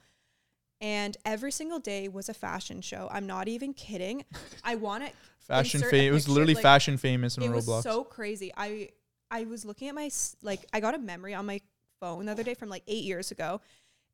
[0.80, 3.08] and every single day was a fashion show.
[3.10, 4.24] I'm not even kidding.
[4.62, 5.10] I want to
[5.46, 6.10] Fashion fame.
[6.10, 7.66] It was literally like, fashion famous in it Roblox.
[7.66, 8.50] was so crazy.
[8.56, 8.88] I
[9.30, 10.10] I was looking at my
[10.42, 11.60] like I got a memory on my
[12.00, 13.60] phone the other day from like 8 years ago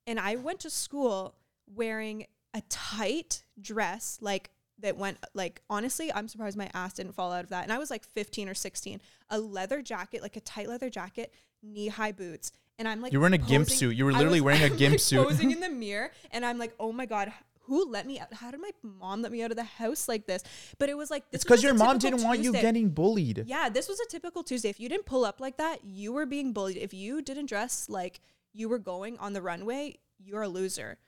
[0.07, 1.35] and I went to school
[1.73, 7.33] wearing a tight dress like that went like honestly I'm surprised my ass didn't fall
[7.33, 10.41] out of that and I was like 15 or 16 a leather jacket like a
[10.41, 13.95] tight leather jacket knee-high boots and I'm like you were in a gimp suit.
[13.95, 15.29] You were literally was- wearing a I'm, gimp like, suit.
[15.29, 17.33] posing in the mirror and I'm like oh my god
[17.71, 18.35] who let me out?
[18.35, 20.43] How did my mom let me out of the house like this?
[20.79, 23.45] But it was like this it's because your mom didn't want you getting bullied.
[23.47, 24.71] Yeah, this was a typical Tuesday.
[24.71, 26.79] If you didn't pull up like that, you were being bullied.
[26.79, 28.21] If you didn't dress like
[28.53, 30.99] you were going on the runway, you're a loser.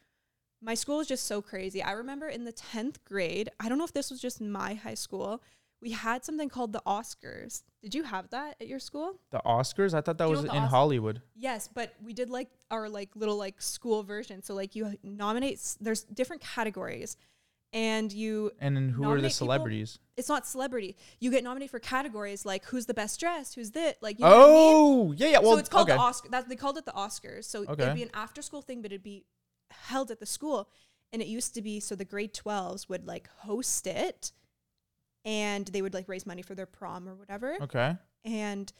[0.60, 1.82] My school was just so crazy.
[1.82, 4.94] I remember in the 10th grade, I don't know if this was just my high
[4.94, 5.42] school,
[5.82, 7.62] we had something called the Oscars.
[7.82, 9.18] Did you have that at your school?
[9.32, 9.92] The Oscars.
[9.92, 11.20] I thought that you was in Os- Hollywood.
[11.34, 14.42] Yes, but we did like our like little like school version.
[14.42, 17.16] So like you nominate there's different categories
[17.74, 19.98] and you And then who are the nominate people- celebrities?
[20.16, 20.94] it's not celebrity.
[21.18, 24.30] You get nominated for categories like who's the best dressed, who's this, like you know
[24.30, 24.56] what I mean?
[24.56, 25.38] Oh, yeah, yeah.
[25.40, 25.96] Well, so it's called okay.
[25.96, 26.28] the Oscar.
[26.28, 27.44] That they called it the Oscars.
[27.44, 27.82] So Okay.
[27.82, 29.24] it'd be an after school thing, but it'd be
[29.70, 30.68] held at the school.
[31.12, 34.32] And it used to be so the grade twelves would like host it,
[35.24, 37.56] and they would like raise money for their prom or whatever.
[37.60, 37.96] Okay.
[38.24, 38.72] And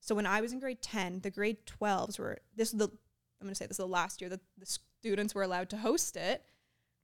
[0.00, 2.88] so when I was in grade ten, the grade twelves were this is the
[3.40, 4.66] I'm gonna say this is the last year that the
[5.00, 6.42] students were allowed to host it.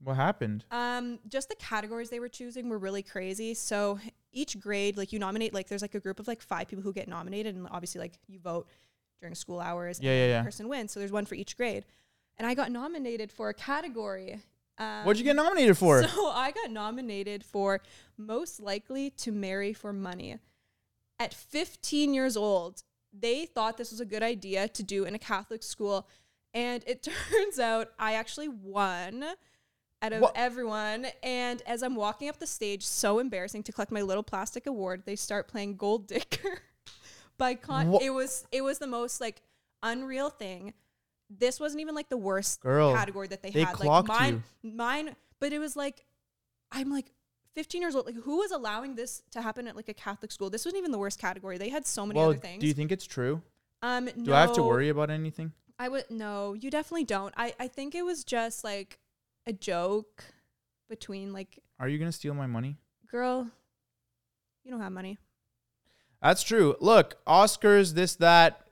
[0.02, 0.64] What happened?
[0.70, 3.54] Um, just the categories they were choosing were really crazy.
[3.54, 4.00] So
[4.32, 6.92] each grade, like you nominate, like there's like a group of like five people who
[6.92, 8.68] get nominated, and obviously like you vote
[9.20, 10.00] during school hours.
[10.00, 10.42] Yeah, and yeah, the yeah.
[10.42, 10.92] Person wins.
[10.92, 11.84] So there's one for each grade,
[12.36, 14.40] and I got nominated for a category.
[14.78, 16.02] Um, What'd you get nominated for?
[16.08, 17.80] So I got nominated for
[18.16, 20.38] most likely to marry for money.
[21.18, 22.82] At 15 years old,
[23.12, 26.08] they thought this was a good idea to do in a Catholic school.
[26.54, 29.24] And it turns out I actually won
[30.00, 30.32] out of What?
[30.34, 31.06] everyone.
[31.22, 35.02] And as I'm walking up the stage, so embarrassing to collect my little plastic award,
[35.06, 36.62] they start playing Gold Digger
[37.38, 37.88] by Con.
[37.90, 39.42] Wha- It was it was the most like
[39.82, 40.72] unreal thing.
[41.38, 43.80] This wasn't even like the worst Girl, category that they, they had.
[43.80, 46.04] Like mine, mine, but it was like,
[46.70, 47.06] I'm like
[47.54, 48.06] 15 years old.
[48.06, 50.50] Like, who was allowing this to happen at like a Catholic school?
[50.50, 51.58] This wasn't even the worst category.
[51.58, 52.60] They had so many well, other things.
[52.60, 53.42] do you think it's true?
[53.82, 55.52] um, Do I have to worry about anything?
[55.78, 56.54] I would no.
[56.54, 57.34] You definitely don't.
[57.36, 58.98] I I think it was just like
[59.46, 60.24] a joke
[60.88, 62.76] between like, Are you gonna steal my money?
[63.10, 63.46] girl,
[64.64, 65.18] you don't have money.
[66.22, 66.76] That's true.
[66.80, 68.66] Look, Oscars, this, that.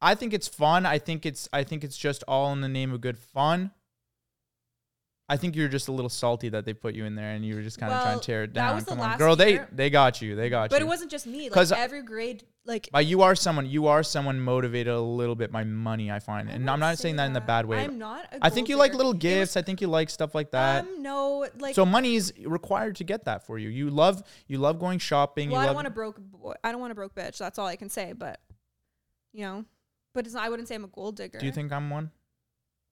[0.00, 0.86] I think it's fun.
[0.86, 3.72] I think it's I think it's just all in the name of good fun.
[5.30, 7.54] I think you're just a little salty that they put you in there and you
[7.54, 8.74] were just kind of trying to tear it that down.
[8.76, 9.08] was the Come on.
[9.10, 9.68] last Girl, they year.
[9.70, 10.34] they got you.
[10.34, 10.80] They got But you.
[10.80, 11.50] But it wasn't just me.
[11.50, 15.34] Like I- every grade, like but you are someone you are someone motivated a little
[15.34, 16.48] bit by money, I find.
[16.48, 17.84] I and I'm not say saying that in the bad way.
[17.84, 18.24] I'm not.
[18.32, 19.58] I I think you like little gifts.
[19.58, 20.84] I think you like stuff like that.
[20.84, 23.68] Um, no, like so money is required to get that for you.
[23.68, 25.50] You love you love going shopping.
[25.50, 26.54] Well, you I love don't want a broke boy.
[26.64, 27.36] I don't want a broke bitch.
[27.36, 28.14] That's all I can say.
[28.14, 28.40] But
[29.34, 29.64] you know,
[30.14, 31.38] but it's not, I wouldn't say I'm a gold digger.
[31.38, 32.10] Do you think I'm one?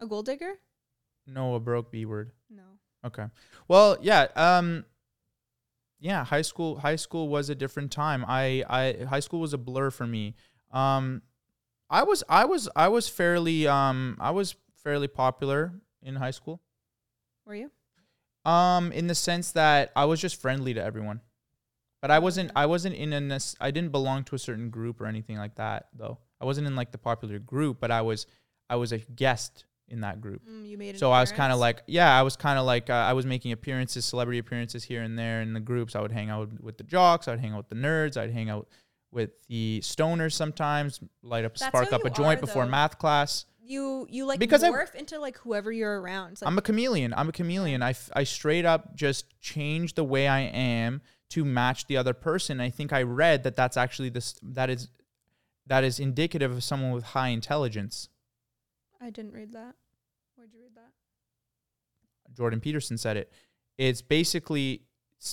[0.00, 0.54] a gold digger?
[1.26, 2.32] No, a broke B word.
[2.50, 2.62] No.
[3.04, 3.26] Okay.
[3.68, 4.28] Well, yeah.
[4.36, 4.84] Um,
[5.98, 6.24] yeah.
[6.24, 6.78] High school.
[6.78, 8.24] High school was a different time.
[8.26, 8.64] I.
[8.68, 9.04] I.
[9.04, 10.34] High school was a blur for me.
[10.72, 11.22] Um,
[11.90, 12.22] I was.
[12.28, 12.68] I was.
[12.76, 13.66] I was fairly.
[13.66, 16.62] Um, I was fairly popular in high school.
[17.44, 17.70] Were you?
[18.44, 21.20] Um, in the sense that I was just friendly to everyone,
[22.00, 22.52] but I wasn't.
[22.54, 23.40] I wasn't in a.
[23.60, 26.18] I didn't belong to a certain group or anything like that, though.
[26.40, 28.26] I wasn't in like the popular group, but I was.
[28.68, 30.42] I was a guest in that group.
[30.44, 30.98] Mm, you made.
[30.98, 33.24] So I was kind of like, yeah, I was kind of like, uh, I was
[33.24, 35.94] making appearances, celebrity appearances here and there in the groups.
[35.94, 38.50] I would hang out with the jocks, I'd hang out with the nerds, I'd hang
[38.50, 38.66] out
[39.12, 42.70] with the stoners sometimes, light up, That's spark up a joint are, before though.
[42.72, 43.46] math class.
[43.64, 44.08] you.
[44.10, 46.38] You like Because I- morph into like whoever you're around.
[46.42, 47.14] Like, I'm a chameleon.
[47.16, 47.82] I'm a chameleon.
[47.82, 52.14] I, f- I straight up just change the way I am to match the other
[52.14, 52.60] person.
[52.60, 54.88] I think I read that that's actually this that is
[55.66, 58.08] that is indicative of someone with high intelligence.
[59.00, 59.74] I didn't read that.
[60.34, 60.92] Where'd you read that?
[62.34, 63.32] Jordan Peterson said it.
[63.78, 64.82] It's basically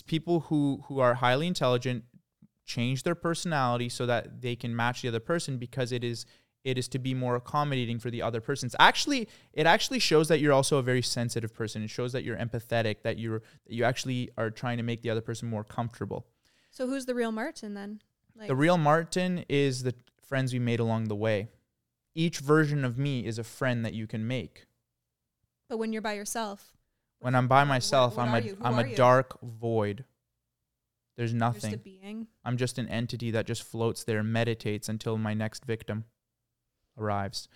[0.05, 2.03] people who who are highly intelligent
[2.65, 6.25] change their personality so that they can match the other person because it is
[6.63, 8.67] it is to be more accommodating for the other person.
[8.69, 12.23] person's actually it actually shows that you're also a very sensitive person it shows that
[12.23, 15.63] you're empathetic that you're that you actually are trying to make the other person more
[15.63, 16.25] comfortable
[16.71, 18.01] So who's the real Martin then?
[18.35, 19.93] Like, the real martin is the
[20.25, 21.49] friends we made along the way
[22.15, 24.65] each version of me is a friend that you can make
[25.69, 26.73] but when you're by yourself,
[27.19, 30.05] when i'm by myself what i'm are a am a dark void
[31.15, 32.27] there's nothing just.
[32.43, 36.05] I'm just an entity that just floats there meditates until my next victim
[36.97, 37.47] arrives.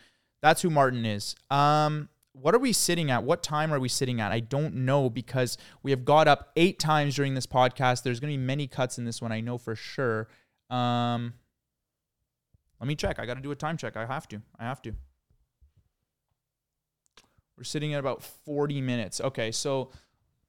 [0.42, 1.36] That's who Martin is.
[1.50, 3.24] Um, what are we sitting at?
[3.24, 4.32] What time are we sitting at?
[4.32, 8.04] I don't know because we have got up eight times during this podcast.
[8.04, 10.28] There's going to be many cuts in this one, I know for sure.
[10.70, 11.34] Um,
[12.80, 13.20] let me check.
[13.20, 13.98] I got to do a time check.
[13.98, 14.42] I have to.
[14.60, 14.94] I have to.
[17.58, 19.20] We're sitting at about 40 minutes.
[19.20, 19.90] Okay, so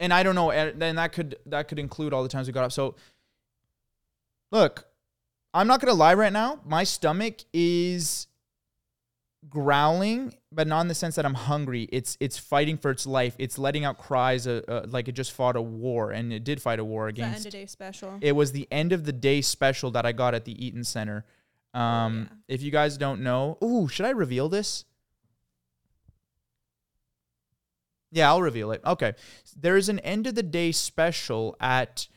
[0.01, 2.53] and I don't know, and then that could that could include all the times we
[2.53, 2.72] got up.
[2.72, 2.95] So
[4.53, 4.87] look,
[5.55, 6.61] I'm not gonna lie right now.
[6.64, 8.26] My stomach is
[9.49, 11.89] growling, but not in the sense that I'm hungry.
[11.91, 13.35] It's it's fighting for its life.
[13.39, 16.61] It's letting out cries, uh, uh, like it just fought a war, and it did
[16.61, 17.31] fight a war against.
[17.31, 18.18] The end of day special.
[18.20, 21.24] It was the end of the day special that I got at the Eaton Center.
[21.79, 22.55] Um, yeah.
[22.55, 24.85] If you guys don't know, ooh, should I reveal this?
[28.11, 28.81] Yeah, I'll reveal it.
[28.85, 29.14] Okay.
[29.55, 32.09] There is an end of the day special at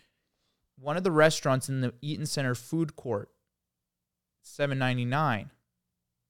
[0.80, 3.30] one of the restaurants in the Eaton Center food court.
[4.42, 5.52] Seven ninety nine.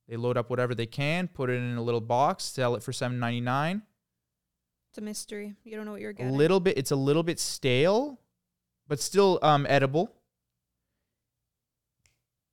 [0.09, 2.91] They load up whatever they can, put it in a little box, sell it for
[2.91, 3.83] seven ninety nine.
[4.89, 5.53] It's a mystery.
[5.63, 6.33] You don't know what you're getting.
[6.33, 6.77] A little bit.
[6.77, 8.19] It's a little bit stale,
[8.87, 10.11] but still um, edible.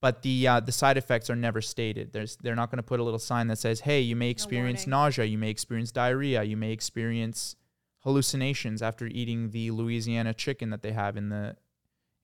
[0.00, 2.12] But the uh, the side effects are never stated.
[2.12, 4.80] There's they're not going to put a little sign that says, "Hey, you may experience
[4.82, 4.90] warning.
[4.90, 7.56] nausea, you may experience diarrhea, you may experience
[8.04, 11.56] hallucinations after eating the Louisiana chicken that they have in the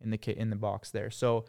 [0.01, 1.47] in the ki- in the box there." So,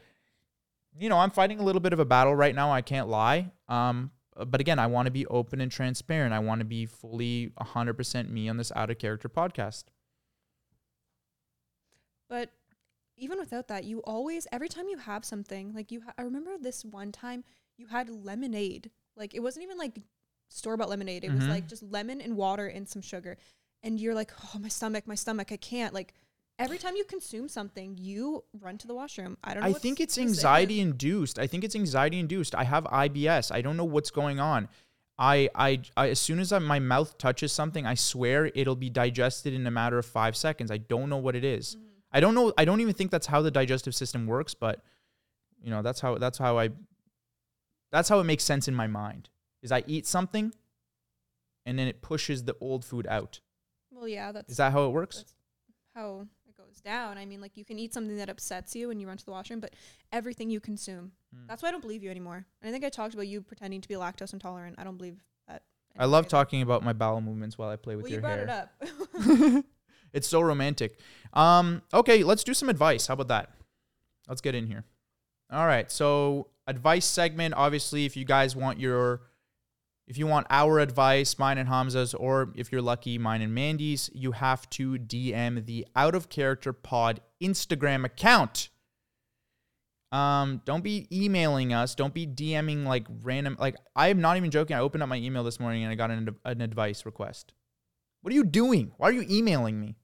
[0.98, 2.72] you know, I'm fighting a little bit of a battle right now.
[2.72, 3.52] I can't lie.
[3.70, 6.34] Um, but again, I want to be open and transparent.
[6.34, 9.86] I want to be fully 100% me on this out of character podcast.
[12.28, 12.52] But
[13.18, 16.02] even without that, you always every time you have something like you.
[16.02, 17.44] Ha- I remember this one time
[17.78, 18.92] you had lemonade.
[19.16, 20.02] Like it wasn't even like
[20.50, 21.24] store bought lemonade.
[21.24, 21.50] It was Mhm.
[21.50, 23.38] like just lemon and water and some sugar.
[23.84, 25.94] And you're like, oh my stomach, my stomach, I can't.
[25.94, 26.14] Like
[26.60, 29.38] every time you consume something, you run to the washroom.
[29.44, 29.64] I don't.
[29.64, 31.40] know I think it's anxiety induced.
[31.40, 32.56] I think it's anxiety induced.
[32.56, 33.52] I have IBS.
[33.52, 34.70] I don't know what's going on.
[35.18, 38.90] I, I, I as soon as I, my mouth touches something, I swear it'll be
[38.90, 40.70] digested in a matter of five seconds.
[40.72, 41.76] I don't know what it is.
[41.76, 41.86] Mm-hmm.
[42.16, 42.54] I don't know.
[42.58, 44.82] I don't even think that's how the digestive system works, but
[45.62, 46.70] you know, that's how that's how I
[47.92, 49.30] that's how it makes sense in my mind.
[49.62, 50.54] Is I eat something
[51.66, 53.42] and then it pushes the old food out.
[53.92, 55.18] Well, yeah, that's Is that how it works?
[55.18, 55.34] That's
[55.94, 57.18] how it goes down.
[57.18, 59.32] I mean, like you can eat something that upsets you and you run to the
[59.32, 59.74] washroom, but
[60.14, 61.12] everything you consume.
[61.36, 61.48] Mm.
[61.48, 62.46] That's why I don't believe you anymore.
[62.62, 64.76] And I think I talked about you pretending to be lactose intolerant.
[64.78, 65.18] I don't believe
[65.50, 65.64] that.
[65.98, 66.30] I love either.
[66.30, 68.70] talking about my bowel movements while I play with Well, your you brought hair.
[68.84, 69.66] it up.
[70.16, 70.98] It's so romantic.
[71.34, 73.08] Um, okay, let's do some advice.
[73.08, 73.52] How about that?
[74.28, 74.86] Let's get in here.
[75.52, 75.92] All right.
[75.92, 77.54] So advice segment.
[77.56, 79.22] Obviously, if you guys want your,
[80.08, 84.10] if you want our advice, mine and Hamza's, or if you're lucky, mine and Mandy's,
[84.14, 88.70] you have to DM the Out of Character Pod Instagram account.
[90.14, 91.94] Um, don't be emailing us.
[91.94, 93.58] Don't be DMing like random.
[93.60, 94.78] Like I am not even joking.
[94.78, 97.54] I opened up my email this morning and I got an, an advice request.
[98.22, 98.94] What are you doing?
[98.98, 99.98] Why are you emailing me?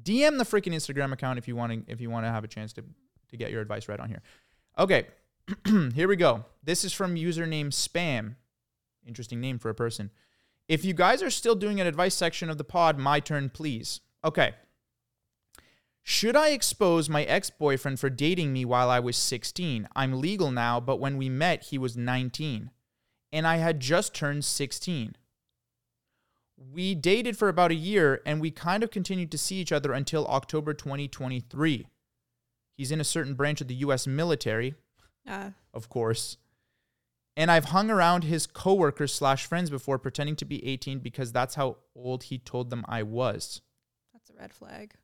[0.00, 2.48] DM the freaking Instagram account if you want to if you want to have a
[2.48, 2.84] chance to
[3.28, 4.22] to get your advice right on here.
[4.78, 5.06] Okay.
[5.94, 6.44] here we go.
[6.62, 8.36] This is from username spam.
[9.06, 10.10] Interesting name for a person.
[10.68, 14.00] If you guys are still doing an advice section of the pod, my turn please.
[14.24, 14.54] Okay.
[16.04, 19.88] Should I expose my ex-boyfriend for dating me while I was 16?
[19.94, 22.70] I'm legal now, but when we met, he was 19
[23.32, 25.16] and I had just turned 16
[26.70, 29.92] we dated for about a year and we kind of continued to see each other
[29.92, 31.86] until October 2023.
[32.76, 34.74] He's in a certain branch of the US military,
[35.28, 36.36] uh, of course.
[37.36, 41.54] And I've hung around his coworkers slash friends before pretending to be 18 because that's
[41.54, 43.62] how old he told them I was.
[44.12, 44.94] that's a red flag.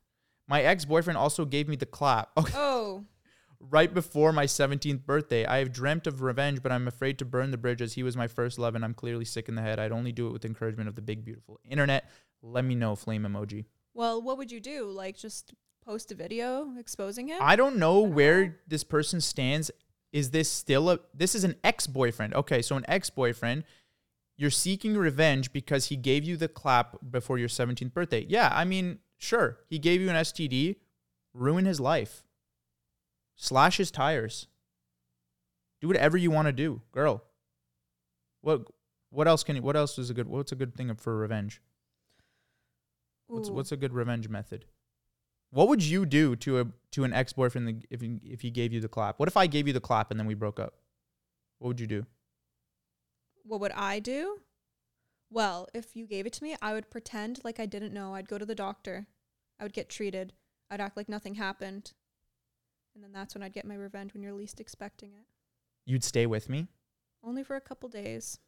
[0.47, 2.31] My ex boyfriend also gave me the clap.
[2.37, 2.53] Okay.
[2.57, 3.05] Oh,
[3.59, 5.45] right before my 17th birthday.
[5.45, 8.15] I have dreamt of revenge, but I'm afraid to burn the bridge as he was
[8.15, 9.79] my first love and I'm clearly sick in the head.
[9.79, 12.09] I'd only do it with encouragement of the big, beautiful internet.
[12.41, 13.65] Let me know, flame emoji.
[13.93, 14.85] well, what would you do?
[14.85, 15.53] Like just
[15.85, 17.39] post a video exposing him?
[17.41, 18.53] I don't know don't where know.
[18.67, 19.71] this person stands.
[20.11, 22.33] Is this still a this is an ex-boyfriend.
[22.33, 23.63] Okay, so an ex-boyfriend,
[24.37, 28.25] you're seeking revenge because he gave you the clap before your 17th birthday.
[28.27, 29.59] Yeah, I mean, sure.
[29.67, 30.77] He gave you an STD,
[31.33, 32.23] ruin his life.
[33.41, 34.47] Slash his tires.
[35.79, 37.23] Do whatever you want to do, girl.
[38.41, 38.67] What
[39.11, 41.61] what else can you what else is a good what's a good thing for revenge?
[43.27, 43.53] What's Ooh.
[43.53, 44.65] what's a good revenge method?
[45.51, 48.73] What would you do to a to an ex boyfriend if he, if he gave
[48.73, 49.19] you the clap?
[49.19, 50.73] What if I gave you the clap and then we broke up?
[51.59, 52.05] What would you do?
[53.43, 54.41] what would I do?
[55.31, 58.15] Well, if you gave it to me, I would pretend like I didn't know.
[58.15, 59.07] I'd go to the doctor.
[59.59, 60.33] I would get treated.
[60.69, 61.93] I'd act like nothing happened.
[62.99, 65.23] And then that's when I'd get my revenge when you're least expecting it.
[65.85, 66.67] You'd stay with me.
[67.23, 68.39] Only for a couple days.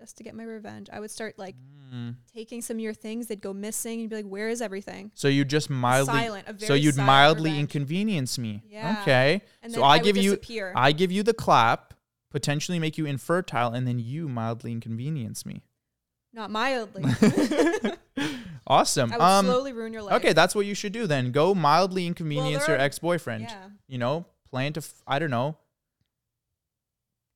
[0.00, 0.88] just to get my revenge.
[0.92, 1.54] I would start like
[1.94, 2.16] Mm.
[2.34, 3.26] taking some of your things.
[3.28, 3.92] They'd go missing.
[3.92, 6.48] And you'd be like, "Where is everything?" So you just mildly silent.
[6.48, 7.60] A very so you'd mildly revenge.
[7.60, 8.62] inconvenience me.
[8.66, 8.98] Yeah.
[9.02, 9.42] Okay.
[9.62, 10.38] And so then I would give you.
[10.74, 11.94] I give you the clap,
[12.30, 15.62] potentially make you infertile, and then you mildly inconvenience me.
[16.34, 17.04] Not mildly.
[18.66, 19.12] awesome.
[19.12, 20.14] I would Um slowly ruin your life.
[20.14, 21.30] okay, that's what you should do then.
[21.32, 23.44] Go mildly inconvenience there your are- ex-boyfriend.
[23.44, 23.66] Yeah.
[23.86, 25.56] You know, plan to f- I don't know.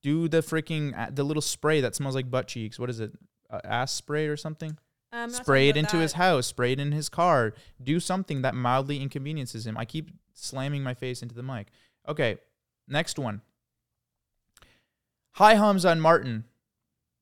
[0.02, 2.78] Do the freaking uh, the little spray that smells like butt cheeks.
[2.78, 3.12] What is it?
[3.50, 4.76] Uh, ass spray or something?
[5.12, 6.18] I'm not spray it talking about into his that.
[6.18, 9.76] house, spray it in his car, do something that mildly inconveniences him.
[9.78, 11.68] I keep slamming my face into the mic.
[12.08, 12.38] Okay,
[12.88, 13.40] next one.
[15.32, 16.44] Hi, Hamza and Martin.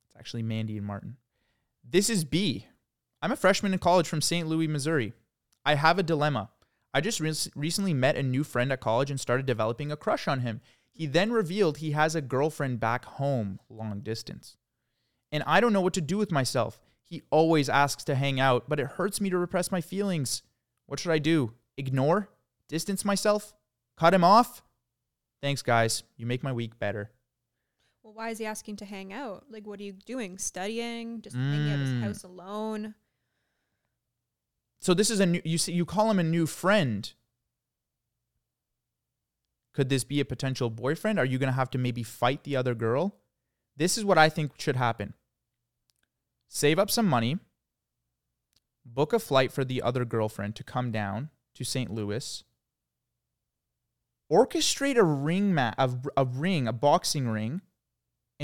[0.07, 1.17] It's actually Mandy and Martin.
[1.87, 2.67] This is B.
[3.21, 4.49] I'm a freshman in college from St.
[4.49, 5.13] Louis, Missouri.
[5.65, 6.51] I have a dilemma.
[6.95, 10.27] I just re- recently met a new friend at college and started developing a crush
[10.27, 10.61] on him.
[10.93, 14.57] He then revealed he has a girlfriend back home, long distance.
[15.31, 16.81] And I don't know what to do with myself.
[17.03, 20.43] He always asks to hang out, but it hurts me to repress my feelings.
[20.87, 21.53] What should I do?
[21.77, 22.31] Ignore?
[22.69, 23.55] Distance myself?
[23.99, 24.63] Cut him off?
[25.43, 26.03] Thanks, guys.
[26.17, 27.11] You make my week better.
[28.15, 29.47] Well, why is he asking to hang out?
[29.51, 30.39] Like, what are you doing?
[30.39, 31.21] Studying?
[31.21, 32.01] Just hanging out at his Mm.
[32.03, 32.95] house alone?
[34.81, 37.13] So this is a new you see you call him a new friend.
[39.73, 41.19] Could this be a potential boyfriend?
[41.19, 43.17] Are you going to have to maybe fight the other girl?
[43.77, 45.15] This is what I think should happen.
[46.47, 47.39] Save up some money.
[48.85, 51.91] Book a flight for the other girlfriend to come down to St.
[51.91, 52.45] Louis.
[54.31, 57.63] Orchestrate a ring mat a, a ring, a boxing ring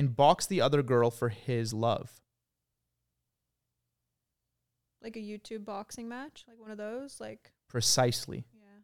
[0.01, 2.23] and box the other girl for his love.
[5.03, 6.45] Like a YouTube boxing match?
[6.49, 7.21] Like one of those?
[7.21, 8.47] Like, Precisely.
[8.55, 8.81] yeah.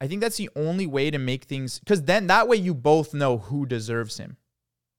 [0.00, 3.12] I think that's the only way to make things because then that way you both
[3.14, 4.36] know who deserves him,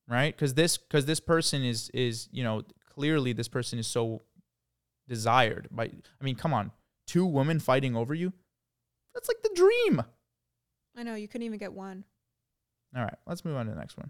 [0.09, 0.35] right?
[0.35, 4.21] Because this because this person is is you know clearly this person is so
[5.07, 5.85] desired by.
[5.85, 6.71] I mean, come on,
[7.05, 8.33] two women fighting over you,
[9.13, 10.03] that's like the dream.
[10.97, 11.15] I know.
[11.15, 12.03] You couldn't even get one.
[12.95, 14.09] All right, let's move on to the next one.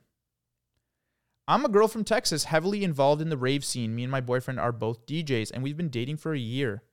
[1.48, 3.95] I'm a girl from Texas, heavily involved in the rave scene.
[3.95, 6.84] Me and my boyfriend are both DJs, and we've been dating for a year.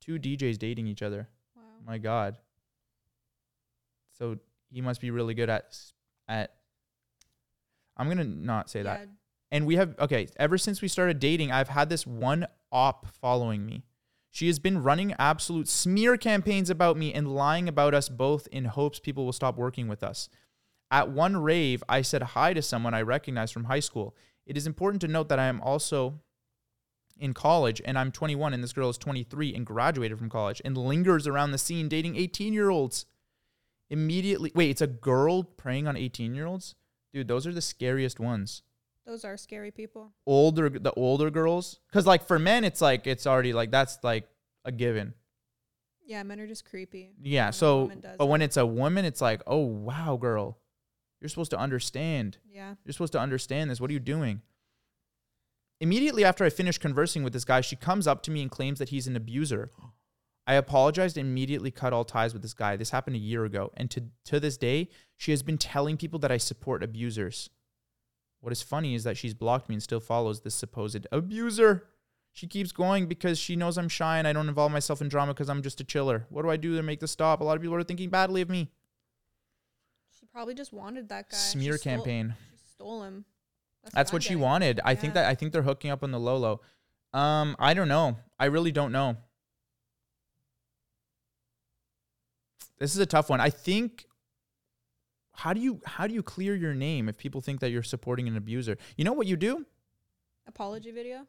[0.00, 1.28] Two DJs dating each other.
[1.56, 1.62] Wow.
[1.86, 2.36] My God.
[4.18, 4.38] So
[4.70, 5.76] he must be really good at
[6.28, 6.54] at.
[7.96, 9.00] I'm gonna not say that.
[9.00, 9.06] Yeah,
[9.52, 10.28] And we have okay.
[10.36, 13.84] Ever since we started dating, I've had this one op following me.
[14.30, 18.64] She has been running absolute smear campaigns about me and lying about us both in
[18.64, 20.28] hopes people will stop working with us.
[20.94, 24.14] At one rave, I said hi to someone I recognized from high school.
[24.46, 26.20] It is important to note that I am also
[27.18, 30.78] in college and I'm 21 and this girl is 23 and graduated from college and
[30.78, 33.06] lingers around the scene dating 18 year olds.
[33.90, 36.76] Immediately, wait, it's a girl preying on 18 year olds?
[37.12, 38.62] Dude, those are the scariest ones.
[39.04, 40.12] those are scary people.
[40.26, 41.80] Older, the older girls.
[41.92, 44.28] Cause like for men, it's like, it's already like, that's like
[44.64, 45.14] a given.
[46.06, 47.10] Yeah, men are just creepy.
[47.20, 47.50] Yeah.
[47.50, 50.58] So, but when it's a woman, it's like, oh, wow, girl.
[51.24, 52.36] You're supposed to understand.
[52.52, 52.74] Yeah.
[52.84, 53.80] You're supposed to understand this.
[53.80, 54.42] What are you doing?
[55.80, 58.78] Immediately after I finish conversing with this guy, she comes up to me and claims
[58.78, 59.70] that he's an abuser.
[60.46, 62.76] I apologized and immediately cut all ties with this guy.
[62.76, 63.72] This happened a year ago.
[63.74, 67.48] And to, to this day, she has been telling people that I support abusers.
[68.40, 71.84] What is funny is that she's blocked me and still follows this supposed abuser.
[72.34, 75.32] She keeps going because she knows I'm shy and I don't involve myself in drama
[75.32, 76.26] because I'm just a chiller.
[76.28, 77.40] What do I do to make this stop?
[77.40, 78.70] A lot of people are thinking badly of me.
[80.34, 81.36] She probably just wanted that guy.
[81.36, 82.34] She Smear stole- campaign.
[82.50, 83.24] She stole him.
[83.92, 84.80] That's I'm what she wanted.
[84.84, 86.60] I think that I think they're hooking up on the low.
[87.12, 88.16] Um, I don't know.
[88.36, 89.16] I really don't know.
[92.80, 93.40] This is a tough one.
[93.40, 94.06] I think
[95.36, 98.26] how do you how do you clear your name if people think that you're supporting
[98.26, 98.76] an abuser?
[98.96, 99.64] You know what you do?
[100.48, 101.28] Apology video.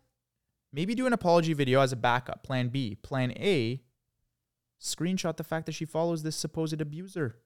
[0.73, 2.95] Maybe do an apology video as a backup, plan B.
[2.95, 3.83] Plan A,
[4.81, 7.37] screenshot the fact that she follows this supposed abuser.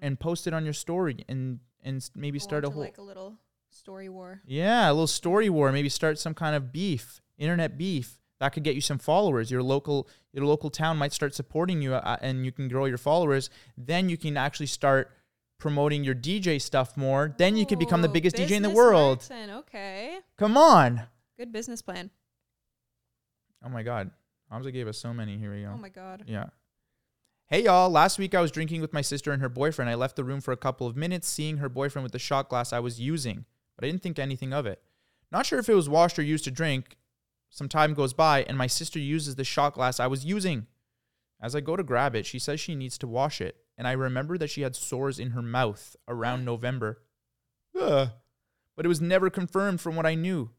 [0.00, 3.02] And post it on your story and and maybe Go start a whole like a
[3.02, 3.38] little
[3.70, 4.42] story war.
[4.46, 5.72] Yeah, a little story war.
[5.72, 8.18] Maybe start some kind of beef, internet beef.
[8.38, 9.50] That could get you some followers.
[9.50, 12.98] Your local your local town might start supporting you, uh, and you can grow your
[12.98, 13.50] followers.
[13.76, 15.10] Then you can actually start
[15.58, 17.34] promoting your DJ stuff more.
[17.36, 19.28] Then you can become the biggest DJ in the world.
[19.30, 20.18] Okay.
[20.38, 21.02] Come on!
[21.36, 22.10] Good business plan.
[23.64, 24.10] Oh my God,
[24.50, 25.36] Hamza gave us so many.
[25.36, 25.72] Here we go.
[25.74, 26.24] Oh my god.
[26.26, 26.46] Yeah.
[27.52, 29.90] Hey y'all, last week I was drinking with my sister and her boyfriend.
[29.90, 32.48] I left the room for a couple of minutes, seeing her boyfriend with the shot
[32.48, 33.44] glass I was using,
[33.74, 34.80] but I didn't think anything of it.
[35.32, 36.96] Not sure if it was washed or used to drink.
[37.48, 40.68] Some time goes by, and my sister uses the shot glass I was using.
[41.42, 43.92] As I go to grab it, she says she needs to wash it, and I
[43.94, 47.02] remember that she had sores in her mouth around November.
[47.76, 48.10] Ugh.
[48.76, 50.50] But it was never confirmed from what I knew.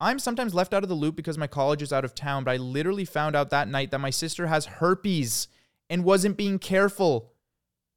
[0.00, 2.52] I'm sometimes left out of the loop because my college is out of town, but
[2.52, 5.48] I literally found out that night that my sister has herpes
[5.90, 7.32] and wasn't being careful.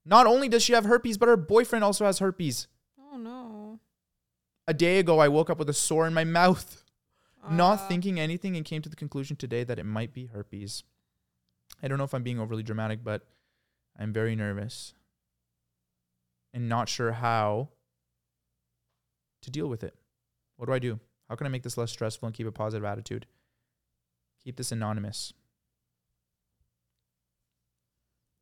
[0.06, 2.68] Not only does she have herpes, but her boyfriend also has herpes.
[3.00, 3.80] Oh no.
[4.68, 6.84] A day ago, I woke up with a sore in my mouth,
[7.50, 10.84] not Uh, thinking anything, and came to the conclusion today that it might be herpes.
[11.82, 13.28] I don't know if I'm being overly dramatic, but
[13.98, 14.94] I'm very nervous
[16.54, 17.70] and not sure how
[19.42, 19.96] to deal with it.
[20.56, 21.00] What do I do?
[21.30, 23.28] How can I make this less stressful and keep a positive attitude?
[24.44, 25.34] Keep this anonymous.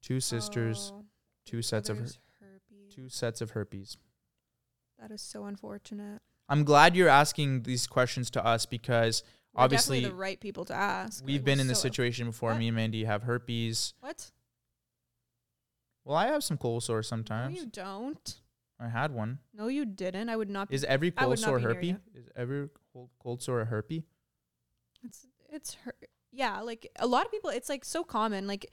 [0.05, 1.03] Two sisters, oh,
[1.45, 2.03] two sets of her-
[2.39, 2.93] herpes.
[2.95, 3.97] two sets of herpes.
[4.99, 6.21] That is so unfortunate.
[6.47, 10.73] I'm glad you're asking these questions to us because We're Obviously, the right people to
[10.75, 11.25] ask.
[11.25, 12.51] we've Like, been in this situation before.
[12.51, 12.59] What?
[12.59, 13.93] Me and Mandy have herpes.
[14.01, 14.31] What?
[16.03, 17.55] Well, I have some cold sore No, sometimes.
[17.57, 18.41] you don't.
[18.79, 19.39] I had one.
[19.53, 20.27] No, you didn't.
[20.29, 20.69] I would not.
[20.69, 21.95] Be, Is every cold sore herpes?
[22.13, 24.03] Is every cold, cold sore a herpes?
[25.03, 25.95] it's it's her.
[26.31, 27.49] Yeah, like a lot of people.
[27.49, 28.45] It's like so common.
[28.45, 28.69] Like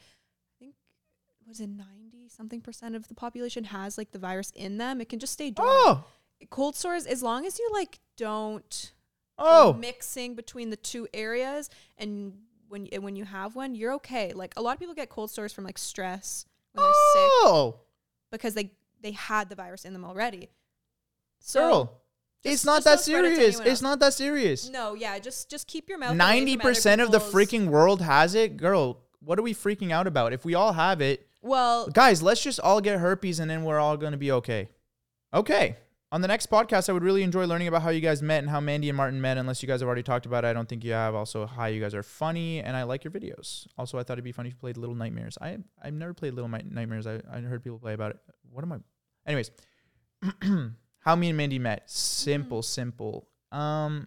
[1.46, 5.00] was it ninety something percent of the population has like the virus in them.
[5.00, 5.78] It can just stay dormant.
[5.78, 6.04] Oh,
[6.50, 8.92] Cold sores, as long as you like don't
[9.38, 12.34] oh, mixing between the two areas, and
[12.68, 14.32] when and when you have one, you're okay.
[14.32, 17.80] Like a lot of people get cold sores from like stress when they're sick oh,
[18.30, 20.48] because they they had the virus in them already.
[21.38, 21.98] So girl.
[22.44, 23.60] It's not that don't it serious.
[23.60, 24.68] It's not that serious.
[24.68, 26.16] no, yeah, just just keep your mouth.
[26.16, 28.98] Ninety percent of the freaking world has it, girl.
[29.20, 30.32] What are we freaking out about?
[30.32, 33.78] If we all have it, Well, guys, let's just all get herpes and then we're
[33.80, 34.68] all gonna be okay.
[35.34, 35.76] Okay.
[36.12, 38.50] On the next podcast, I would really enjoy learning about how you guys met and
[38.50, 39.38] how Mandy and Martin met.
[39.38, 41.14] Unless you guys have already talked about it, I don't think you have.
[41.14, 43.66] Also, hi, you guys are funny, and I like your videos.
[43.78, 45.38] Also, I thought it'd be funny if you played Little Nightmares.
[45.40, 47.06] I I've never played Little Nightmares.
[47.06, 48.18] I I heard people play about it.
[48.50, 48.78] What am I?
[49.26, 49.50] Anyways,
[50.98, 51.90] how me and Mandy met.
[51.90, 53.26] Simple, simple.
[53.50, 54.06] Um,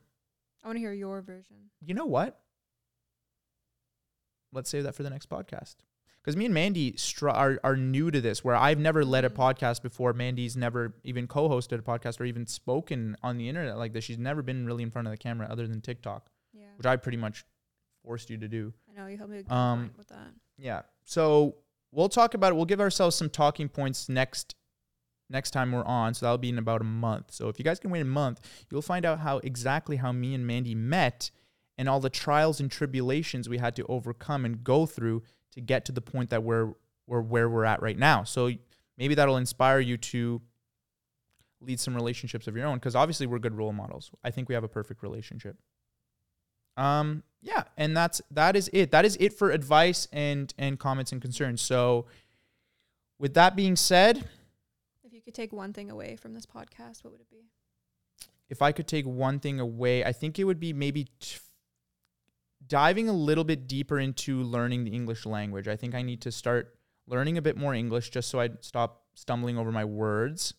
[0.63, 1.71] I want to hear your version.
[1.83, 2.39] you know what?
[4.53, 5.77] Let's save that for the next podcast.
[6.25, 9.29] Because me and Mandy str- are, are new to this, where I've never led a
[9.29, 9.35] Mhm.
[9.35, 10.11] podcast before.
[10.11, 14.03] Mandy's never even co hosted a podcast or even spoken on the internet like this.
[14.05, 16.95] She's never been really in front of the camera other than TikTok, Yeah, which I
[16.95, 17.45] pretty much
[18.03, 18.73] forced you to do.
[18.89, 20.33] I know you helped me Um, with that.
[20.57, 20.81] Yeah.
[21.03, 21.57] So
[21.91, 22.55] we'll talk about it.
[22.55, 24.55] We'll give ourselves some talking points next
[25.29, 26.13] next time we're on.
[26.15, 27.31] So that'll be in about a month.
[27.33, 30.33] So if you guys can wait a month, you'll find out how exactly how me
[30.35, 31.29] and Mandy met
[31.79, 35.23] and all the trials and tribulations we had to overcome and go through
[35.55, 36.73] to get to the point that we're
[37.07, 38.23] we're where we're at right now.
[38.23, 38.51] So
[38.97, 40.41] maybe that'll inspire you to
[41.61, 44.11] lead some relationships of your own because obviously we're good role models.
[44.23, 45.57] I think we have a perfect relationship.
[46.77, 48.91] Um yeah, and that's that is it.
[48.91, 51.61] That is it for advice and and comments and concerns.
[51.61, 52.05] So
[53.19, 54.27] with that being said,
[55.03, 57.49] If you could take one thing away from this podcast, what would it be?
[58.47, 61.39] if I could take one thing away, I think it would be maybe t-
[62.67, 65.67] diving a little bit deeper into learning the English language.
[65.67, 66.75] I think I need to start
[67.07, 70.53] learning a bit more English just so I stop stumbling over my words.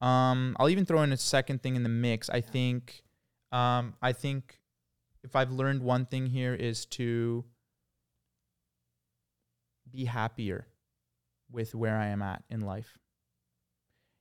[0.00, 2.30] Um, I'll even throw in a second thing in the mix.
[2.30, 3.02] I think,
[3.52, 4.60] um, I think
[5.22, 7.44] if I've learned one thing here is to
[9.90, 10.66] be happier
[11.50, 12.98] with where I am at in life.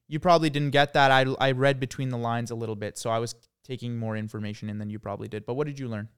[0.07, 1.11] You probably didn't get that.
[1.11, 4.69] I, I read between the lines a little bit, so I was taking more information
[4.69, 5.45] in than you probably did.
[5.45, 6.09] But what did you learn?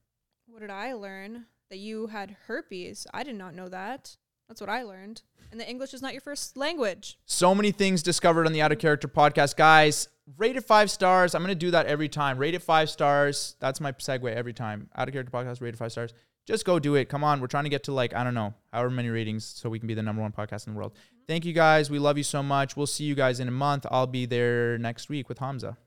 [0.52, 1.46] What did I learn?
[1.70, 3.06] That you had herpes.
[3.14, 4.18] I did not know that.
[4.48, 5.22] That's what I learned.
[5.50, 7.16] And that English is not your first language.
[7.24, 9.56] So many things discovered on the Out of Character podcast.
[9.56, 11.34] Guys, rate it five stars.
[11.34, 12.36] I'm going to do that every time.
[12.36, 13.56] Rate it five stars.
[13.60, 14.90] That's my segue every time.
[14.94, 16.12] Out of Character podcast, rate it five stars.
[16.44, 17.08] Just go do it.
[17.08, 17.40] Come on.
[17.40, 19.88] We're trying to get to like, I don't know, however many ratings so we can
[19.88, 20.92] be the number one podcast in the world.
[20.92, 21.22] Mm-hmm.
[21.28, 21.88] Thank you guys.
[21.88, 22.76] We love you so much.
[22.76, 23.86] We'll see you guys in a month.
[23.90, 25.78] I'll be there next week with Hamza.